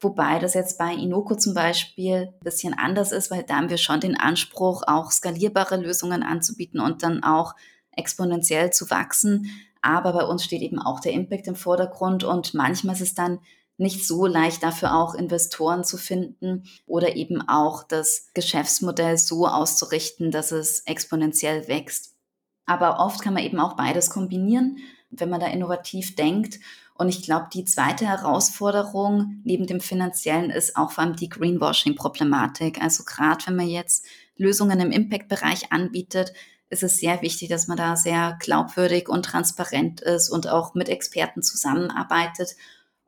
Wobei 0.00 0.38
das 0.38 0.52
jetzt 0.52 0.78
bei 0.78 0.92
Inoko 0.92 1.36
zum 1.36 1.54
Beispiel 1.54 2.32
ein 2.34 2.44
bisschen 2.44 2.74
anders 2.74 3.12
ist, 3.12 3.30
weil 3.30 3.44
da 3.44 3.56
haben 3.56 3.70
wir 3.70 3.78
schon 3.78 4.00
den 4.00 4.18
Anspruch, 4.18 4.82
auch 4.86 5.10
skalierbare 5.10 5.76
Lösungen 5.76 6.22
anzubieten 6.22 6.80
und 6.80 7.02
dann 7.02 7.22
auch 7.22 7.54
exponentiell 7.92 8.72
zu 8.72 8.90
wachsen. 8.90 9.50
Aber 9.80 10.12
bei 10.12 10.24
uns 10.24 10.44
steht 10.44 10.60
eben 10.60 10.78
auch 10.78 11.00
der 11.00 11.12
Impact 11.12 11.46
im 11.46 11.54
Vordergrund 11.54 12.24
und 12.24 12.52
manchmal 12.52 12.94
ist 12.96 13.00
es 13.00 13.14
dann 13.14 13.38
nicht 13.78 14.06
so 14.06 14.26
leicht 14.26 14.62
dafür 14.62 14.94
auch 14.94 15.14
Investoren 15.14 15.84
zu 15.84 15.96
finden 15.96 16.64
oder 16.86 17.14
eben 17.16 17.46
auch 17.46 17.84
das 17.84 18.30
Geschäftsmodell 18.34 19.16
so 19.18 19.46
auszurichten, 19.46 20.30
dass 20.30 20.50
es 20.50 20.80
exponentiell 20.80 21.68
wächst. 21.68 22.16
Aber 22.64 22.98
oft 22.98 23.22
kann 23.22 23.34
man 23.34 23.44
eben 23.44 23.60
auch 23.60 23.76
beides 23.76 24.10
kombinieren, 24.10 24.78
wenn 25.10 25.30
man 25.30 25.40
da 25.40 25.46
innovativ 25.46 26.16
denkt 26.16 26.58
und 26.98 27.08
ich 27.08 27.22
glaube, 27.22 27.48
die 27.52 27.64
zweite 27.64 28.06
Herausforderung 28.06 29.40
neben 29.44 29.66
dem 29.66 29.80
finanziellen 29.80 30.50
ist 30.50 30.76
auch 30.76 30.92
vor 30.92 31.04
allem 31.04 31.16
die 31.16 31.28
Greenwashing-Problematik. 31.28 32.82
Also 32.82 33.04
gerade 33.04 33.46
wenn 33.46 33.56
man 33.56 33.68
jetzt 33.68 34.06
Lösungen 34.36 34.80
im 34.80 34.90
Impact-Bereich 34.90 35.72
anbietet, 35.72 36.32
ist 36.68 36.82
es 36.82 36.98
sehr 36.98 37.22
wichtig, 37.22 37.48
dass 37.48 37.68
man 37.68 37.76
da 37.76 37.96
sehr 37.96 38.36
glaubwürdig 38.40 39.08
und 39.08 39.24
transparent 39.24 40.00
ist 40.00 40.30
und 40.30 40.48
auch 40.48 40.74
mit 40.74 40.88
Experten 40.88 41.42
zusammenarbeitet 41.42 42.56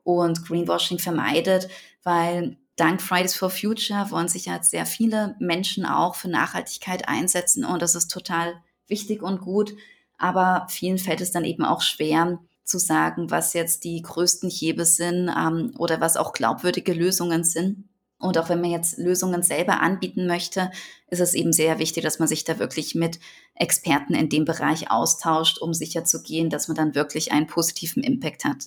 und 0.03 0.45
Greenwashing 0.45 0.99
vermeidet, 0.99 1.67
weil 2.03 2.57
dank 2.75 3.01
Fridays 3.01 3.35
for 3.35 3.49
Future 3.49 4.11
wollen 4.11 4.29
sich 4.29 4.45
jetzt 4.45 4.71
sehr 4.71 4.85
viele 4.85 5.35
Menschen 5.39 5.85
auch 5.85 6.15
für 6.15 6.29
Nachhaltigkeit 6.29 7.09
einsetzen 7.09 7.65
und 7.65 7.81
das 7.81 7.95
ist 7.95 8.07
total 8.09 8.53
wichtig 8.87 9.21
und 9.21 9.41
gut. 9.41 9.73
Aber 10.17 10.67
vielen 10.69 10.97
fällt 10.97 11.21
es 11.21 11.31
dann 11.31 11.43
eben 11.43 11.63
auch 11.63 11.81
schwer, 11.81 12.39
zu 12.69 12.77
sagen, 12.77 13.31
was 13.31 13.53
jetzt 13.53 13.83
die 13.83 14.01
größten 14.01 14.49
Hebel 14.49 14.85
sind 14.85 15.29
ähm, 15.29 15.73
oder 15.77 15.99
was 15.99 16.17
auch 16.17 16.33
glaubwürdige 16.33 16.93
Lösungen 16.93 17.43
sind. 17.43 17.89
Und 18.19 18.37
auch 18.37 18.49
wenn 18.49 18.59
man 18.61 18.71
jetzt 18.71 18.97
Lösungen 18.97 19.43
selber 19.43 19.81
anbieten 19.81 20.27
möchte, 20.27 20.71
ist 21.07 21.21
es 21.21 21.33
eben 21.33 21.53
sehr 21.53 21.79
wichtig, 21.79 22.03
dass 22.03 22.19
man 22.19 22.27
sich 22.27 22.43
da 22.43 22.59
wirklich 22.59 22.93
mit 22.93 23.19
Experten 23.55 24.13
in 24.13 24.29
dem 24.29 24.43
Bereich 24.43 24.91
austauscht, 24.91 25.57
um 25.59 25.73
sicherzugehen, 25.73 26.49
dass 26.49 26.67
man 26.67 26.75
dann 26.75 26.95
wirklich 26.95 27.31
einen 27.31 27.47
positiven 27.47 28.03
Impact 28.03 28.43
hat. 28.43 28.65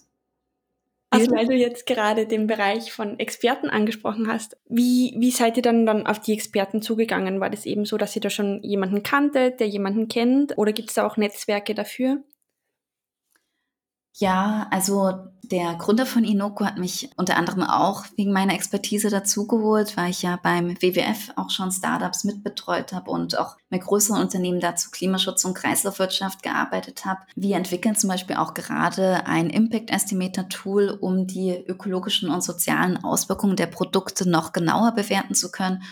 Also 1.10 1.30
weil 1.32 1.46
du 1.46 1.54
jetzt 1.54 1.84
gerade 1.84 2.26
den 2.26 2.46
Bereich 2.46 2.90
von 2.90 3.18
Experten 3.18 3.68
angesprochen 3.68 4.32
hast, 4.32 4.56
wie, 4.70 5.14
wie 5.18 5.30
seid 5.30 5.58
ihr 5.58 5.62
dann, 5.62 5.84
dann 5.84 6.06
auf 6.06 6.20
die 6.20 6.32
Experten 6.32 6.80
zugegangen? 6.80 7.38
War 7.38 7.50
das 7.50 7.66
eben 7.66 7.84
so, 7.84 7.98
dass 7.98 8.16
ihr 8.16 8.22
da 8.22 8.30
schon 8.30 8.62
jemanden 8.62 9.02
kanntet, 9.02 9.60
der 9.60 9.68
jemanden 9.68 10.08
kennt 10.08 10.56
oder 10.56 10.72
gibt 10.72 10.88
es 10.88 10.94
da 10.94 11.06
auch 11.06 11.18
Netzwerke 11.18 11.74
dafür? 11.74 12.24
Ja, 14.14 14.68
also 14.70 15.32
der 15.42 15.74
Gründer 15.74 16.06
von 16.06 16.24
Inoko 16.24 16.64
hat 16.64 16.78
mich 16.78 17.10
unter 17.16 17.36
anderem 17.36 17.62
auch 17.62 18.04
wegen 18.16 18.32
meiner 18.32 18.54
Expertise 18.54 19.08
dazugeholt, 19.08 19.96
weil 19.96 20.10
ich 20.10 20.22
ja 20.22 20.38
beim 20.42 20.80
WWF 20.80 21.32
auch 21.36 21.50
schon 21.50 21.72
Startups 21.72 22.24
mitbetreut 22.24 22.92
habe 22.92 23.10
und 23.10 23.38
auch 23.38 23.56
mit 23.70 23.82
größeren 23.82 24.20
Unternehmen 24.20 24.60
dazu 24.60 24.90
Klimaschutz 24.90 25.44
und 25.44 25.54
Kreislaufwirtschaft 25.54 26.42
gearbeitet 26.42 27.04
habe. 27.06 27.20
Wir 27.36 27.56
entwickeln 27.56 27.96
zum 27.96 28.08
Beispiel 28.08 28.36
auch 28.36 28.54
gerade 28.54 29.26
ein 29.26 29.50
Impact 29.50 29.90
Estimator 29.90 30.48
Tool, 30.48 30.90
um 31.00 31.26
die 31.26 31.56
ökologischen 31.66 32.30
und 32.30 32.44
sozialen 32.44 33.02
Auswirkungen 33.02 33.56
der 33.56 33.66
Produkte 33.66 34.28
noch 34.28 34.52
genauer 34.52 34.92
bewerten 34.92 35.34
zu 35.34 35.50
können. 35.50 35.82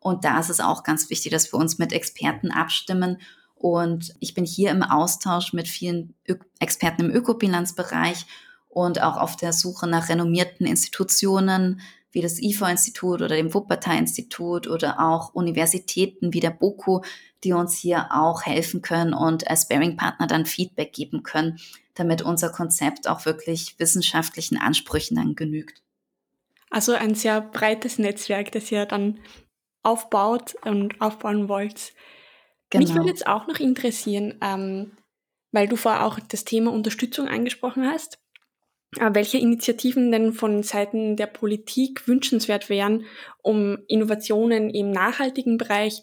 Und 0.00 0.24
da 0.24 0.38
ist 0.38 0.50
es 0.50 0.60
auch 0.60 0.82
ganz 0.82 1.10
wichtig, 1.10 1.32
dass 1.32 1.52
wir 1.52 1.58
uns 1.58 1.78
mit 1.78 1.92
Experten 1.92 2.50
abstimmen 2.50 3.18
und 3.60 4.14
ich 4.20 4.32
bin 4.32 4.46
hier 4.46 4.70
im 4.70 4.82
Austausch 4.82 5.52
mit 5.52 5.68
vielen 5.68 6.14
Ö 6.26 6.36
Experten 6.60 7.02
im 7.02 7.10
Ökobilanzbereich 7.10 8.24
und 8.68 9.02
auch 9.02 9.18
auf 9.18 9.36
der 9.36 9.52
Suche 9.52 9.86
nach 9.86 10.08
renommierten 10.08 10.66
Institutionen 10.66 11.82
wie 12.10 12.22
das 12.22 12.40
IFO-Institut 12.40 13.20
oder 13.20 13.36
dem 13.36 13.52
Wuppertal-Institut 13.52 14.66
oder 14.66 14.98
auch 14.98 15.34
Universitäten 15.34 16.32
wie 16.32 16.40
der 16.40 16.50
BOKU, 16.50 17.02
die 17.44 17.52
uns 17.52 17.76
hier 17.76 18.08
auch 18.12 18.46
helfen 18.46 18.80
können 18.80 19.12
und 19.12 19.46
als 19.48 19.68
Bearing-Partner 19.68 20.26
dann 20.26 20.46
Feedback 20.46 20.94
geben 20.94 21.22
können, 21.22 21.58
damit 21.94 22.22
unser 22.22 22.48
Konzept 22.48 23.08
auch 23.08 23.26
wirklich 23.26 23.78
wissenschaftlichen 23.78 24.56
Ansprüchen 24.56 25.16
dann 25.16 25.34
genügt. 25.34 25.82
Also 26.70 26.94
ein 26.94 27.14
sehr 27.14 27.42
breites 27.42 27.98
Netzwerk, 27.98 28.52
das 28.52 28.72
ihr 28.72 28.86
dann 28.86 29.20
aufbaut 29.82 30.54
und 30.64 30.98
aufbauen 31.02 31.50
wollt. 31.50 31.92
Genau. 32.70 32.84
Mich 32.84 32.94
würde 32.94 33.08
jetzt 33.08 33.26
auch 33.26 33.46
noch 33.48 33.58
interessieren, 33.58 34.34
ähm, 34.40 34.92
weil 35.52 35.68
du 35.68 35.76
vorher 35.76 36.06
auch 36.06 36.20
das 36.20 36.44
Thema 36.44 36.72
Unterstützung 36.72 37.28
angesprochen 37.28 37.86
hast, 37.86 38.18
äh, 38.96 39.10
welche 39.12 39.38
Initiativen 39.38 40.12
denn 40.12 40.32
von 40.32 40.62
Seiten 40.62 41.16
der 41.16 41.26
Politik 41.26 42.06
wünschenswert 42.06 42.68
wären, 42.68 43.04
um 43.42 43.78
Innovationen 43.88 44.70
im 44.70 44.92
nachhaltigen 44.92 45.58
Bereich 45.58 46.02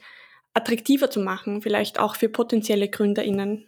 attraktiver 0.53 1.09
zu 1.09 1.21
machen, 1.21 1.61
vielleicht 1.61 1.99
auch 1.99 2.15
für 2.15 2.29
potenzielle 2.29 2.89
GründerInnen? 2.89 3.67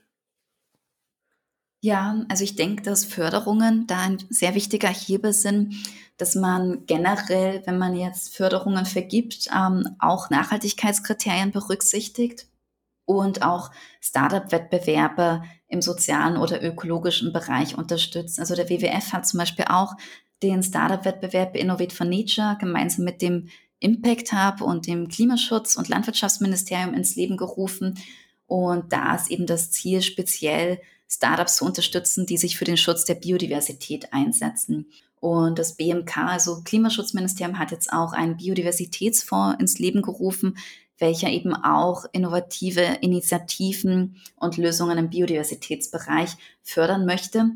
Ja, 1.81 2.25
also 2.27 2.43
ich 2.43 2.57
denke, 2.57 2.83
dass 2.83 3.05
Förderungen 3.05 3.87
da 3.87 3.99
ein 4.01 4.17
sehr 4.29 4.53
wichtiger 4.53 4.89
Hebel 4.89 5.31
sind, 5.31 5.75
dass 6.17 6.35
man 6.35 6.85
generell, 6.87 7.61
wenn 7.65 7.77
man 7.77 7.95
jetzt 7.95 8.35
Förderungen 8.35 8.85
vergibt, 8.85 9.47
ähm, 9.55 9.95
auch 9.99 10.29
Nachhaltigkeitskriterien 10.29 11.51
berücksichtigt 11.51 12.49
und 13.09 13.41
auch 13.41 13.71
Startup-Wettbewerbe 14.01 15.41
im 15.67 15.81
sozialen 15.81 16.37
oder 16.37 16.63
ökologischen 16.63 17.33
Bereich 17.33 17.75
unterstützt. 17.75 18.39
Also 18.39 18.53
der 18.53 18.69
WWF 18.69 19.13
hat 19.13 19.25
zum 19.25 19.39
Beispiel 19.39 19.65
auch 19.67 19.93
den 20.43 20.61
Startup-Wettbewerb 20.61 21.55
Innovate 21.55 21.95
for 21.95 22.05
Nature 22.05 22.55
gemeinsam 22.59 23.05
mit 23.05 23.23
dem 23.23 23.49
Impact 23.79 24.31
Hub 24.31 24.61
und 24.61 24.85
dem 24.85 25.07
Klimaschutz- 25.07 25.75
und 25.75 25.87
Landwirtschaftsministerium 25.89 26.93
ins 26.93 27.15
Leben 27.15 27.35
gerufen. 27.35 27.97
Und 28.45 28.93
da 28.93 29.15
ist 29.15 29.31
eben 29.31 29.47
das 29.47 29.71
Ziel, 29.71 30.03
speziell 30.03 30.79
Startups 31.07 31.55
zu 31.55 31.65
unterstützen, 31.65 32.27
die 32.27 32.37
sich 32.37 32.59
für 32.59 32.65
den 32.65 32.77
Schutz 32.77 33.05
der 33.05 33.15
Biodiversität 33.15 34.13
einsetzen. 34.13 34.91
Und 35.19 35.57
das 35.57 35.75
BMK, 35.75 36.17
also 36.17 36.61
Klimaschutzministerium, 36.63 37.57
hat 37.57 37.71
jetzt 37.71 37.91
auch 37.91 38.13
einen 38.13 38.37
Biodiversitätsfonds 38.37 39.59
ins 39.59 39.79
Leben 39.79 40.03
gerufen, 40.03 40.57
welcher 40.99 41.29
eben 41.29 41.55
auch 41.55 42.05
innovative 42.11 42.81
Initiativen 43.01 44.17
und 44.35 44.57
Lösungen 44.57 44.97
im 44.97 45.09
Biodiversitätsbereich 45.09 46.35
fördern 46.61 47.05
möchte. 47.05 47.51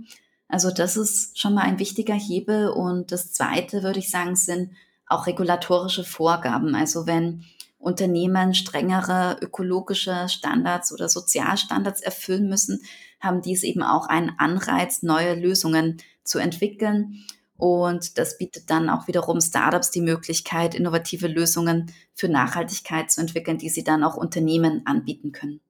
Also 0.47 0.71
das 0.71 0.97
ist 0.97 1.39
schon 1.39 1.53
mal 1.53 1.63
ein 1.63 1.79
wichtiger 1.79 2.15
Hebel. 2.15 2.69
Und 2.69 3.11
das 3.11 3.31
Zweite, 3.31 3.83
würde 3.83 3.99
ich 3.99 4.09
sagen, 4.09 4.35
sind 4.35 4.71
auch 5.07 5.27
regulatorische 5.27 6.03
Vorgaben. 6.03 6.75
Also 6.75 7.05
wenn 7.05 7.43
Unternehmen 7.79 8.53
strengere 8.53 9.37
ökologische 9.41 10.29
Standards 10.29 10.93
oder 10.93 11.09
Sozialstandards 11.09 12.01
erfüllen 12.01 12.47
müssen, 12.47 12.81
haben 13.19 13.41
dies 13.41 13.63
eben 13.63 13.83
auch 13.83 14.07
einen 14.07 14.31
Anreiz, 14.37 15.03
neue 15.03 15.35
Lösungen 15.35 15.97
zu 16.23 16.39
entwickeln. 16.39 17.25
Und 17.63 18.17
das 18.17 18.37
bietet 18.37 18.69
dann 18.69 18.89
auch 18.89 19.07
wiederum 19.07 19.39
Startups 19.39 19.89
die 19.89 20.01
Möglichkeit, 20.01 20.75
innovative 20.75 21.27
Lösungen 21.27 21.93
für 22.13 22.27
Nachhaltigkeit 22.27 23.09
zu 23.09 23.21
entwickeln, 23.21 23.57
die 23.57 23.69
sie 23.69 23.85
dann 23.85 24.03
auch 24.03 24.17
Unternehmen 24.17 24.81
anbieten 24.83 25.31
können. 25.31 25.61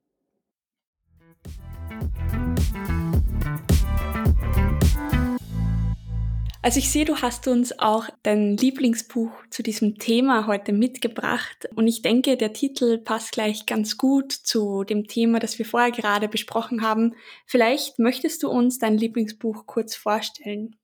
Also 6.63 6.79
ich 6.79 6.89
sehe, 6.89 7.05
du 7.05 7.17
hast 7.17 7.47
uns 7.47 7.77
auch 7.77 8.09
dein 8.23 8.57
Lieblingsbuch 8.57 9.29
zu 9.51 9.61
diesem 9.61 9.99
Thema 9.99 10.47
heute 10.47 10.73
mitgebracht 10.73 11.69
und 11.75 11.85
ich 11.85 12.01
denke, 12.01 12.37
der 12.37 12.53
Titel 12.53 12.97
passt 12.97 13.33
gleich 13.33 13.67
ganz 13.67 13.99
gut 13.99 14.31
zu 14.31 14.83
dem 14.83 15.07
Thema, 15.07 15.37
das 15.37 15.59
wir 15.59 15.65
vorher 15.67 15.91
gerade 15.91 16.27
besprochen 16.27 16.81
haben. 16.81 17.13
Vielleicht 17.45 17.99
möchtest 17.99 18.41
du 18.41 18.49
uns 18.49 18.79
dein 18.79 18.97
Lieblingsbuch 18.97 19.67
kurz 19.67 19.93
vorstellen. 19.93 20.75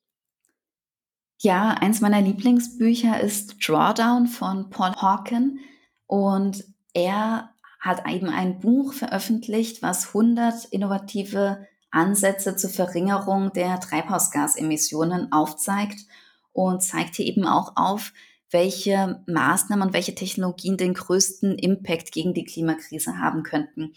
Ja, 1.41 1.69
eins 1.69 2.01
meiner 2.01 2.19
Lieblingsbücher 2.19 3.21
ist 3.21 3.65
Drawdown 3.65 4.27
von 4.27 4.69
Paul 4.69 4.91
Hawken 4.97 5.61
und 6.05 6.65
er 6.93 7.51
hat 7.79 8.05
eben 8.11 8.27
ein 8.27 8.59
Buch 8.59 8.91
veröffentlicht, 8.91 9.81
was 9.81 10.07
100 10.07 10.65
innovative 10.65 11.65
Ansätze 11.91 12.57
zur 12.57 12.69
Verringerung 12.71 13.53
der 13.53 13.79
Treibhausgasemissionen 13.79 15.31
aufzeigt 15.31 16.01
und 16.51 16.83
zeigt 16.83 17.15
hier 17.15 17.27
eben 17.27 17.45
auch 17.45 17.71
auf, 17.77 18.11
welche 18.51 19.23
Maßnahmen 19.25 19.87
und 19.87 19.93
welche 19.93 20.15
Technologien 20.15 20.75
den 20.75 20.93
größten 20.93 21.57
Impact 21.57 22.11
gegen 22.11 22.33
die 22.33 22.43
Klimakrise 22.43 23.17
haben 23.17 23.43
könnten. 23.43 23.93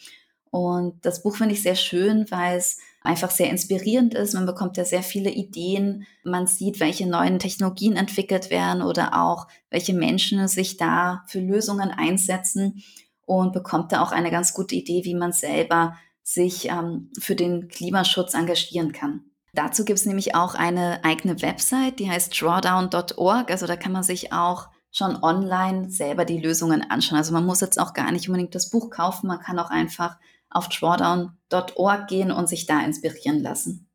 Und 0.53 1.05
das 1.05 1.25
Buch 1.25 1.35
finde 1.35 1.55
ich 1.55 1.63
sehr 1.63 1.75
schön, 1.75 2.31
weil 2.31 2.59
es 2.59 2.79
einfach 3.05 3.31
sehr 3.31 3.51
inspirierend 3.51 4.15
ist. 4.15 4.35
Man 4.35 4.47
bekommt 4.47 4.77
ja 4.77 4.85
sehr 4.85 5.03
viele 5.03 5.31
Ideen. 5.31 6.07
Man 6.25 6.47
sieht, 6.47 6.81
welche 6.81 7.09
neuen 7.09 7.39
Technologien 7.39 7.97
entwickelt 7.97 8.51
werden 8.51 8.83
oder 8.83 9.21
auch 9.21 9.49
welche 9.71 9.95
Menschen 9.95 10.47
sich 10.49 10.77
da 10.77 11.25
für 11.27 11.41
Lösungen 11.41 11.91
einsetzen 11.91 12.83
und 13.27 13.53
bekommt 13.53 13.93
da 13.93 14.03
auch 14.03 14.13
eine 14.13 14.31
ganz 14.31 14.55
gute 14.55 14.75
Idee, 14.75 15.05
wie 15.05 15.15
man 15.15 15.33
selber 15.33 15.97
sich 16.23 16.69
ähm, 16.69 17.11
für 17.19 17.35
den 17.35 17.69
Klimaschutz 17.69 18.35
engagieren 18.35 18.93
kann. 18.93 19.25
Dazu 19.55 19.85
gibt 19.85 19.99
es 19.99 20.07
nämlich 20.07 20.35
auch 20.35 20.55
eine 20.55 21.05
eigene 21.05 21.43
Website, 21.43 21.99
die 21.99 22.11
heißt 22.11 22.41
drawdown.org. 22.41 23.51
Also 23.51 23.67
da 23.67 23.77
kann 23.77 23.93
man 23.93 24.03
sich 24.03 24.33
auch 24.33 24.69
schon 24.91 25.23
online 25.23 25.91
selber 25.91 26.25
die 26.25 26.41
Lösungen 26.41 26.91
anschauen. 26.91 27.19
Also 27.19 27.33
man 27.33 27.45
muss 27.45 27.61
jetzt 27.61 27.81
auch 27.81 27.93
gar 27.93 28.13
nicht 28.13 28.29
unbedingt 28.29 28.55
das 28.55 28.71
Buch 28.71 28.91
kaufen, 28.91 29.27
man 29.27 29.41
kann 29.41 29.59
auch 29.59 29.71
einfach 29.71 30.17
auf 30.55 30.69
drawdown.org 30.69 32.09
gehen 32.09 32.31
und 32.31 32.49
sich 32.49 32.67
da 32.67 32.85
inspirieren 32.85 33.43
lassen. 33.43 33.89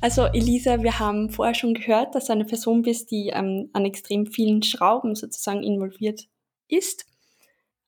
Also 0.00 0.26
Elisa, 0.26 0.82
wir 0.82 1.00
haben 1.00 1.30
vorher 1.30 1.54
schon 1.54 1.74
gehört, 1.74 2.14
dass 2.14 2.26
du 2.26 2.32
eine 2.32 2.44
Person 2.44 2.82
bist, 2.82 3.10
die 3.10 3.30
ähm, 3.34 3.70
an 3.72 3.84
extrem 3.84 4.26
vielen 4.26 4.62
Schrauben 4.62 5.16
sozusagen 5.16 5.64
involviert 5.64 6.28
ist. 6.68 7.06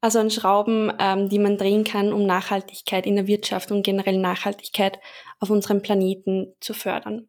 Also 0.01 0.19
an 0.19 0.31
Schrauben, 0.31 0.93
ähm, 0.99 1.29
die 1.29 1.39
man 1.39 1.59
drehen 1.59 1.85
kann, 1.85 2.13
um 2.13 2.25
Nachhaltigkeit 2.27 3.07
in 3.07 3.17
der 3.17 3.27
Wirtschaft 3.27 3.71
und 3.71 3.85
generell 3.85 4.19
Nachhaltigkeit 4.19 4.99
auf 5.39 5.51
unserem 5.51 5.83
Planeten 5.83 6.55
zu 6.61 6.75
fördern. 6.75 7.29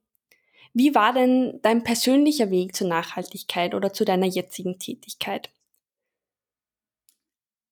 Wie 0.74 0.96
war 0.96 1.14
denn 1.14 1.60
dein 1.62 1.84
persönlicher 1.84 2.52
Weg 2.52 2.76
zur 2.76 2.88
Nachhaltigkeit 2.88 3.74
oder 3.74 3.92
zu 3.94 4.06
deiner 4.06 4.28
jetzigen 4.28 4.80
Tätigkeit? 4.80 5.50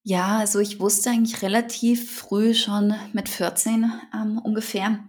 Ja, 0.04 0.38
also 0.38 0.60
ich 0.60 0.80
wusste 0.80 1.10
eigentlich 1.10 1.42
relativ 1.42 2.18
früh 2.18 2.54
schon 2.54 2.96
mit 3.12 3.28
14 3.28 3.92
ähm, 4.14 4.38
ungefähr, 4.38 5.00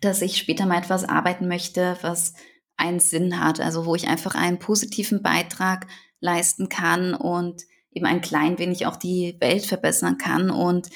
dass 0.00 0.22
ich 0.22 0.38
später 0.38 0.64
mal 0.64 0.78
etwas 0.78 1.04
arbeiten 1.04 1.48
möchte, 1.48 1.98
was 2.00 2.32
einen 2.76 2.98
Sinn 2.98 3.38
hat, 3.38 3.60
also 3.60 3.84
wo 3.84 3.94
ich 3.94 4.08
einfach 4.08 4.34
einen 4.34 4.58
positiven 4.58 5.22
Beitrag 5.22 5.86
leisten 6.20 6.68
kann 6.68 7.14
und 7.14 7.62
eben 7.92 8.06
ein 8.06 8.22
klein 8.22 8.58
wenig 8.58 8.86
auch 8.86 8.96
die 8.96 9.36
Welt 9.40 9.66
verbessern 9.66 10.16
kann. 10.16 10.50
Und 10.50 10.88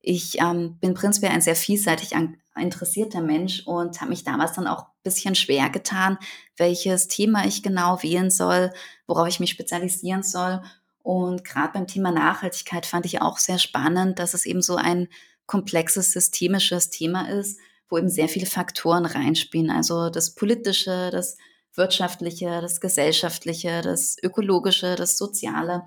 ich 0.00 0.40
ähm, 0.40 0.78
bin 0.80 0.94
prinzipiell 0.94 1.32
ein 1.32 1.40
sehr 1.40 1.56
vielseitig 1.56 2.14
interessierter 2.62 3.20
Mensch 3.20 3.66
und 3.66 4.00
habe 4.00 4.10
mich 4.10 4.24
damals 4.24 4.52
dann 4.52 4.66
auch 4.66 4.84
ein 4.84 4.92
bisschen 5.02 5.34
schwer 5.34 5.70
getan, 5.70 6.18
welches 6.56 7.08
Thema 7.08 7.46
ich 7.46 7.62
genau 7.62 8.02
wählen 8.02 8.30
soll, 8.30 8.72
worauf 9.06 9.28
ich 9.28 9.40
mich 9.40 9.50
spezialisieren 9.50 10.22
soll. 10.22 10.62
Und 11.02 11.44
gerade 11.44 11.72
beim 11.72 11.86
Thema 11.86 12.12
Nachhaltigkeit 12.12 12.86
fand 12.86 13.06
ich 13.06 13.20
auch 13.20 13.38
sehr 13.38 13.58
spannend, 13.58 14.18
dass 14.18 14.34
es 14.34 14.46
eben 14.46 14.62
so 14.62 14.76
ein 14.76 15.08
komplexes 15.46 16.12
systemisches 16.12 16.90
Thema 16.90 17.28
ist, 17.28 17.60
wo 17.88 17.98
eben 17.98 18.08
sehr 18.08 18.28
viele 18.28 18.46
Faktoren 18.46 19.04
reinspielen. 19.04 19.70
Also 19.70 20.08
das 20.08 20.34
politische, 20.34 21.10
das 21.10 21.36
wirtschaftliche, 21.74 22.60
das 22.60 22.80
gesellschaftliche, 22.80 23.82
das 23.82 24.16
ökologische, 24.22 24.94
das 24.94 25.18
soziale. 25.18 25.84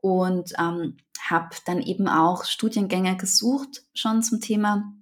Und 0.00 0.52
ähm, 0.58 0.98
habe 1.28 1.56
dann 1.66 1.80
eben 1.80 2.08
auch 2.08 2.44
Studiengänge 2.44 3.16
gesucht, 3.16 3.84
schon 3.94 4.22
zum 4.22 4.40
Thema 4.40 4.92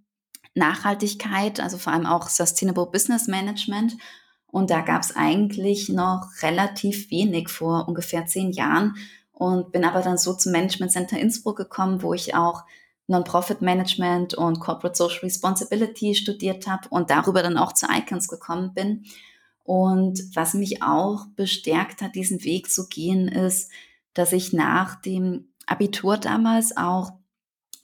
Nachhaltigkeit, 0.55 1.61
also 1.61 1.79
vor 1.79 1.93
allem 1.93 2.07
auch 2.07 2.29
Sustainable 2.29 2.87
Business 2.87 3.27
Management. 3.27 3.97
Und 4.47 4.71
da 4.71 4.83
gab 4.83 5.03
es 5.03 5.17
eigentlich 5.17 5.88
noch 5.88 6.29
relativ 6.43 7.11
wenig 7.11 7.49
vor 7.49 7.88
ungefähr 7.88 8.27
zehn 8.27 8.53
Jahren 8.53 8.97
und 9.33 9.73
bin 9.73 9.85
aber 9.85 10.03
dann 10.03 10.19
so 10.19 10.35
zum 10.35 10.53
Management 10.53 10.93
Center 10.93 11.19
Innsbruck 11.19 11.57
gekommen, 11.57 12.03
wo 12.03 12.12
ich 12.12 12.35
auch 12.35 12.65
Non-Profit 13.07 13.62
Management 13.62 14.35
und 14.35 14.61
Corporate 14.61 14.97
Social 14.97 15.21
Responsibility 15.21 16.15
studiert 16.15 16.67
habe 16.67 16.88
und 16.91 17.11
darüber 17.11 17.43
dann 17.43 17.57
auch 17.57 17.73
zu 17.73 17.87
Icons 17.91 18.29
gekommen 18.29 18.75
bin. 18.75 19.05
Und 19.65 20.21
was 20.35 20.55
mich 20.55 20.83
auch 20.83 21.27
bestärkt 21.37 22.03
hat, 22.03 22.15
diesen 22.15 22.45
Weg 22.45 22.71
zu 22.71 22.88
gehen, 22.88 23.29
ist, 23.29 23.71
dass 24.15 24.33
ich 24.33 24.53
nach 24.53 25.01
dem 25.01 25.49
Abitur 25.67 26.19
damals 26.19 26.77
auch 26.77 27.12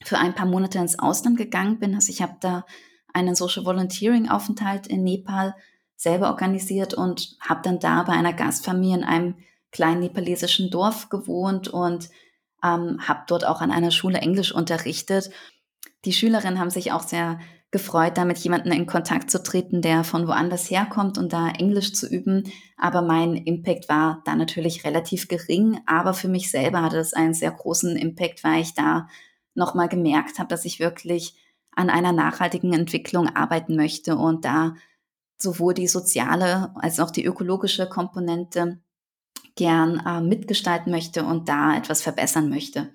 für 0.02 0.18
ein 0.18 0.34
paar 0.34 0.46
Monate 0.46 0.78
ins 0.78 0.98
Ausland 0.98 1.36
gegangen 1.36 1.78
bin. 1.78 1.94
Also 1.94 2.10
ich 2.10 2.22
habe 2.22 2.36
da 2.40 2.64
einen 3.12 3.34
Social 3.34 3.64
Volunteering 3.64 4.28
Aufenthalt 4.28 4.86
in 4.86 5.02
Nepal 5.04 5.54
selber 5.96 6.28
organisiert 6.28 6.94
und 6.94 7.36
habe 7.40 7.60
dann 7.62 7.80
da 7.80 8.04
bei 8.04 8.12
einer 8.12 8.32
Gastfamilie 8.32 8.98
in 8.98 9.04
einem 9.04 9.34
kleinen 9.72 10.00
nepalesischen 10.00 10.70
Dorf 10.70 11.08
gewohnt 11.08 11.68
und 11.68 12.10
ähm, 12.64 13.06
habe 13.06 13.24
dort 13.26 13.44
auch 13.44 13.60
an 13.60 13.70
einer 13.70 13.90
Schule 13.90 14.18
Englisch 14.18 14.52
unterrichtet. 14.52 15.30
Die 16.04 16.12
Schülerinnen 16.12 16.58
haben 16.58 16.70
sich 16.70 16.92
auch 16.92 17.02
sehr 17.02 17.38
gefreut, 17.70 18.16
da 18.16 18.24
mit 18.24 18.38
jemandem 18.38 18.72
in 18.72 18.86
Kontakt 18.86 19.30
zu 19.30 19.42
treten, 19.42 19.82
der 19.82 20.04
von 20.04 20.26
woanders 20.26 20.70
herkommt 20.70 21.18
und 21.18 21.32
da 21.32 21.48
Englisch 21.48 21.92
zu 21.92 22.08
üben. 22.08 22.44
Aber 22.76 23.02
mein 23.02 23.36
Impact 23.36 23.88
war 23.88 24.22
da 24.24 24.34
natürlich 24.34 24.84
relativ 24.84 25.28
gering. 25.28 25.80
Aber 25.86 26.14
für 26.14 26.28
mich 26.28 26.50
selber 26.50 26.82
hatte 26.82 26.98
es 26.98 27.12
einen 27.12 27.34
sehr 27.34 27.50
großen 27.50 27.96
Impact, 27.96 28.42
weil 28.42 28.62
ich 28.62 28.74
da 28.74 29.08
nochmal 29.58 29.88
gemerkt 29.88 30.38
habe, 30.38 30.48
dass 30.48 30.64
ich 30.64 30.80
wirklich 30.80 31.34
an 31.72 31.90
einer 31.90 32.12
nachhaltigen 32.12 32.72
Entwicklung 32.72 33.28
arbeiten 33.28 33.76
möchte 33.76 34.16
und 34.16 34.44
da 34.44 34.74
sowohl 35.36 35.74
die 35.74 35.86
soziale 35.86 36.74
als 36.76 36.98
auch 36.98 37.10
die 37.10 37.24
ökologische 37.24 37.88
Komponente 37.88 38.80
gern 39.54 40.02
äh, 40.06 40.20
mitgestalten 40.20 40.90
möchte 40.90 41.24
und 41.24 41.48
da 41.48 41.76
etwas 41.76 42.02
verbessern 42.02 42.48
möchte. 42.48 42.92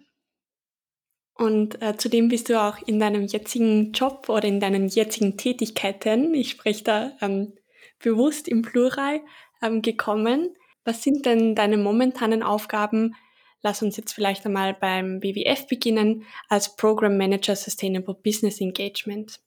Und 1.36 1.82
äh, 1.82 1.98
zudem 1.98 2.28
bist 2.28 2.50
du 2.50 2.62
auch 2.62 2.78
in 2.86 3.00
deinem 3.00 3.24
jetzigen 3.24 3.92
Job 3.92 4.30
oder 4.30 4.46
in 4.46 4.60
deinen 4.60 4.88
jetzigen 4.88 5.38
Tätigkeiten, 5.38 6.34
ich 6.34 6.52
spreche 6.52 6.84
da 6.84 7.12
ähm, 7.22 7.54
bewusst 8.00 8.48
im 8.48 8.62
Plural, 8.62 9.22
ähm, 9.62 9.82
gekommen. 9.82 10.56
Was 10.84 11.02
sind 11.02 11.26
denn 11.26 11.56
deine 11.56 11.78
momentanen 11.78 12.44
Aufgaben? 12.44 13.16
Lass 13.64 13.82
uns 13.82 13.96
jetzt 13.96 14.14
vielleicht 14.14 14.46
einmal 14.46 14.74
beim 14.74 15.24
WWF 15.24 15.68
beginnen 15.68 16.26
als 16.50 16.76
Program 16.76 17.18
Manager 17.18 17.56
Sustainable 17.56 18.14
Business 18.14 18.60
Engagement. 18.60 19.40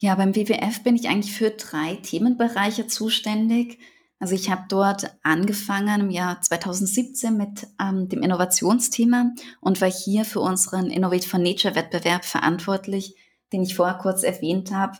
Ja, 0.00 0.16
beim 0.16 0.34
WWF 0.34 0.82
bin 0.82 0.96
ich 0.96 1.08
eigentlich 1.08 1.32
für 1.32 1.50
drei 1.50 1.96
Themenbereiche 1.96 2.88
zuständig. 2.88 3.78
Also 4.20 4.34
ich 4.34 4.50
habe 4.50 4.64
dort 4.68 5.16
angefangen 5.22 6.00
im 6.00 6.10
Jahr 6.10 6.40
2017 6.40 7.36
mit 7.36 7.68
ähm, 7.80 8.08
dem 8.08 8.22
Innovationsthema 8.22 9.32
und 9.60 9.80
war 9.80 9.90
hier 9.90 10.24
für 10.24 10.40
unseren 10.40 10.90
Innovate 10.90 11.28
for 11.28 11.38
Nature 11.38 11.76
Wettbewerb 11.76 12.24
verantwortlich, 12.24 13.14
den 13.52 13.62
ich 13.62 13.76
vorher 13.76 13.98
kurz 13.98 14.24
erwähnt 14.24 14.72
habe, 14.72 14.98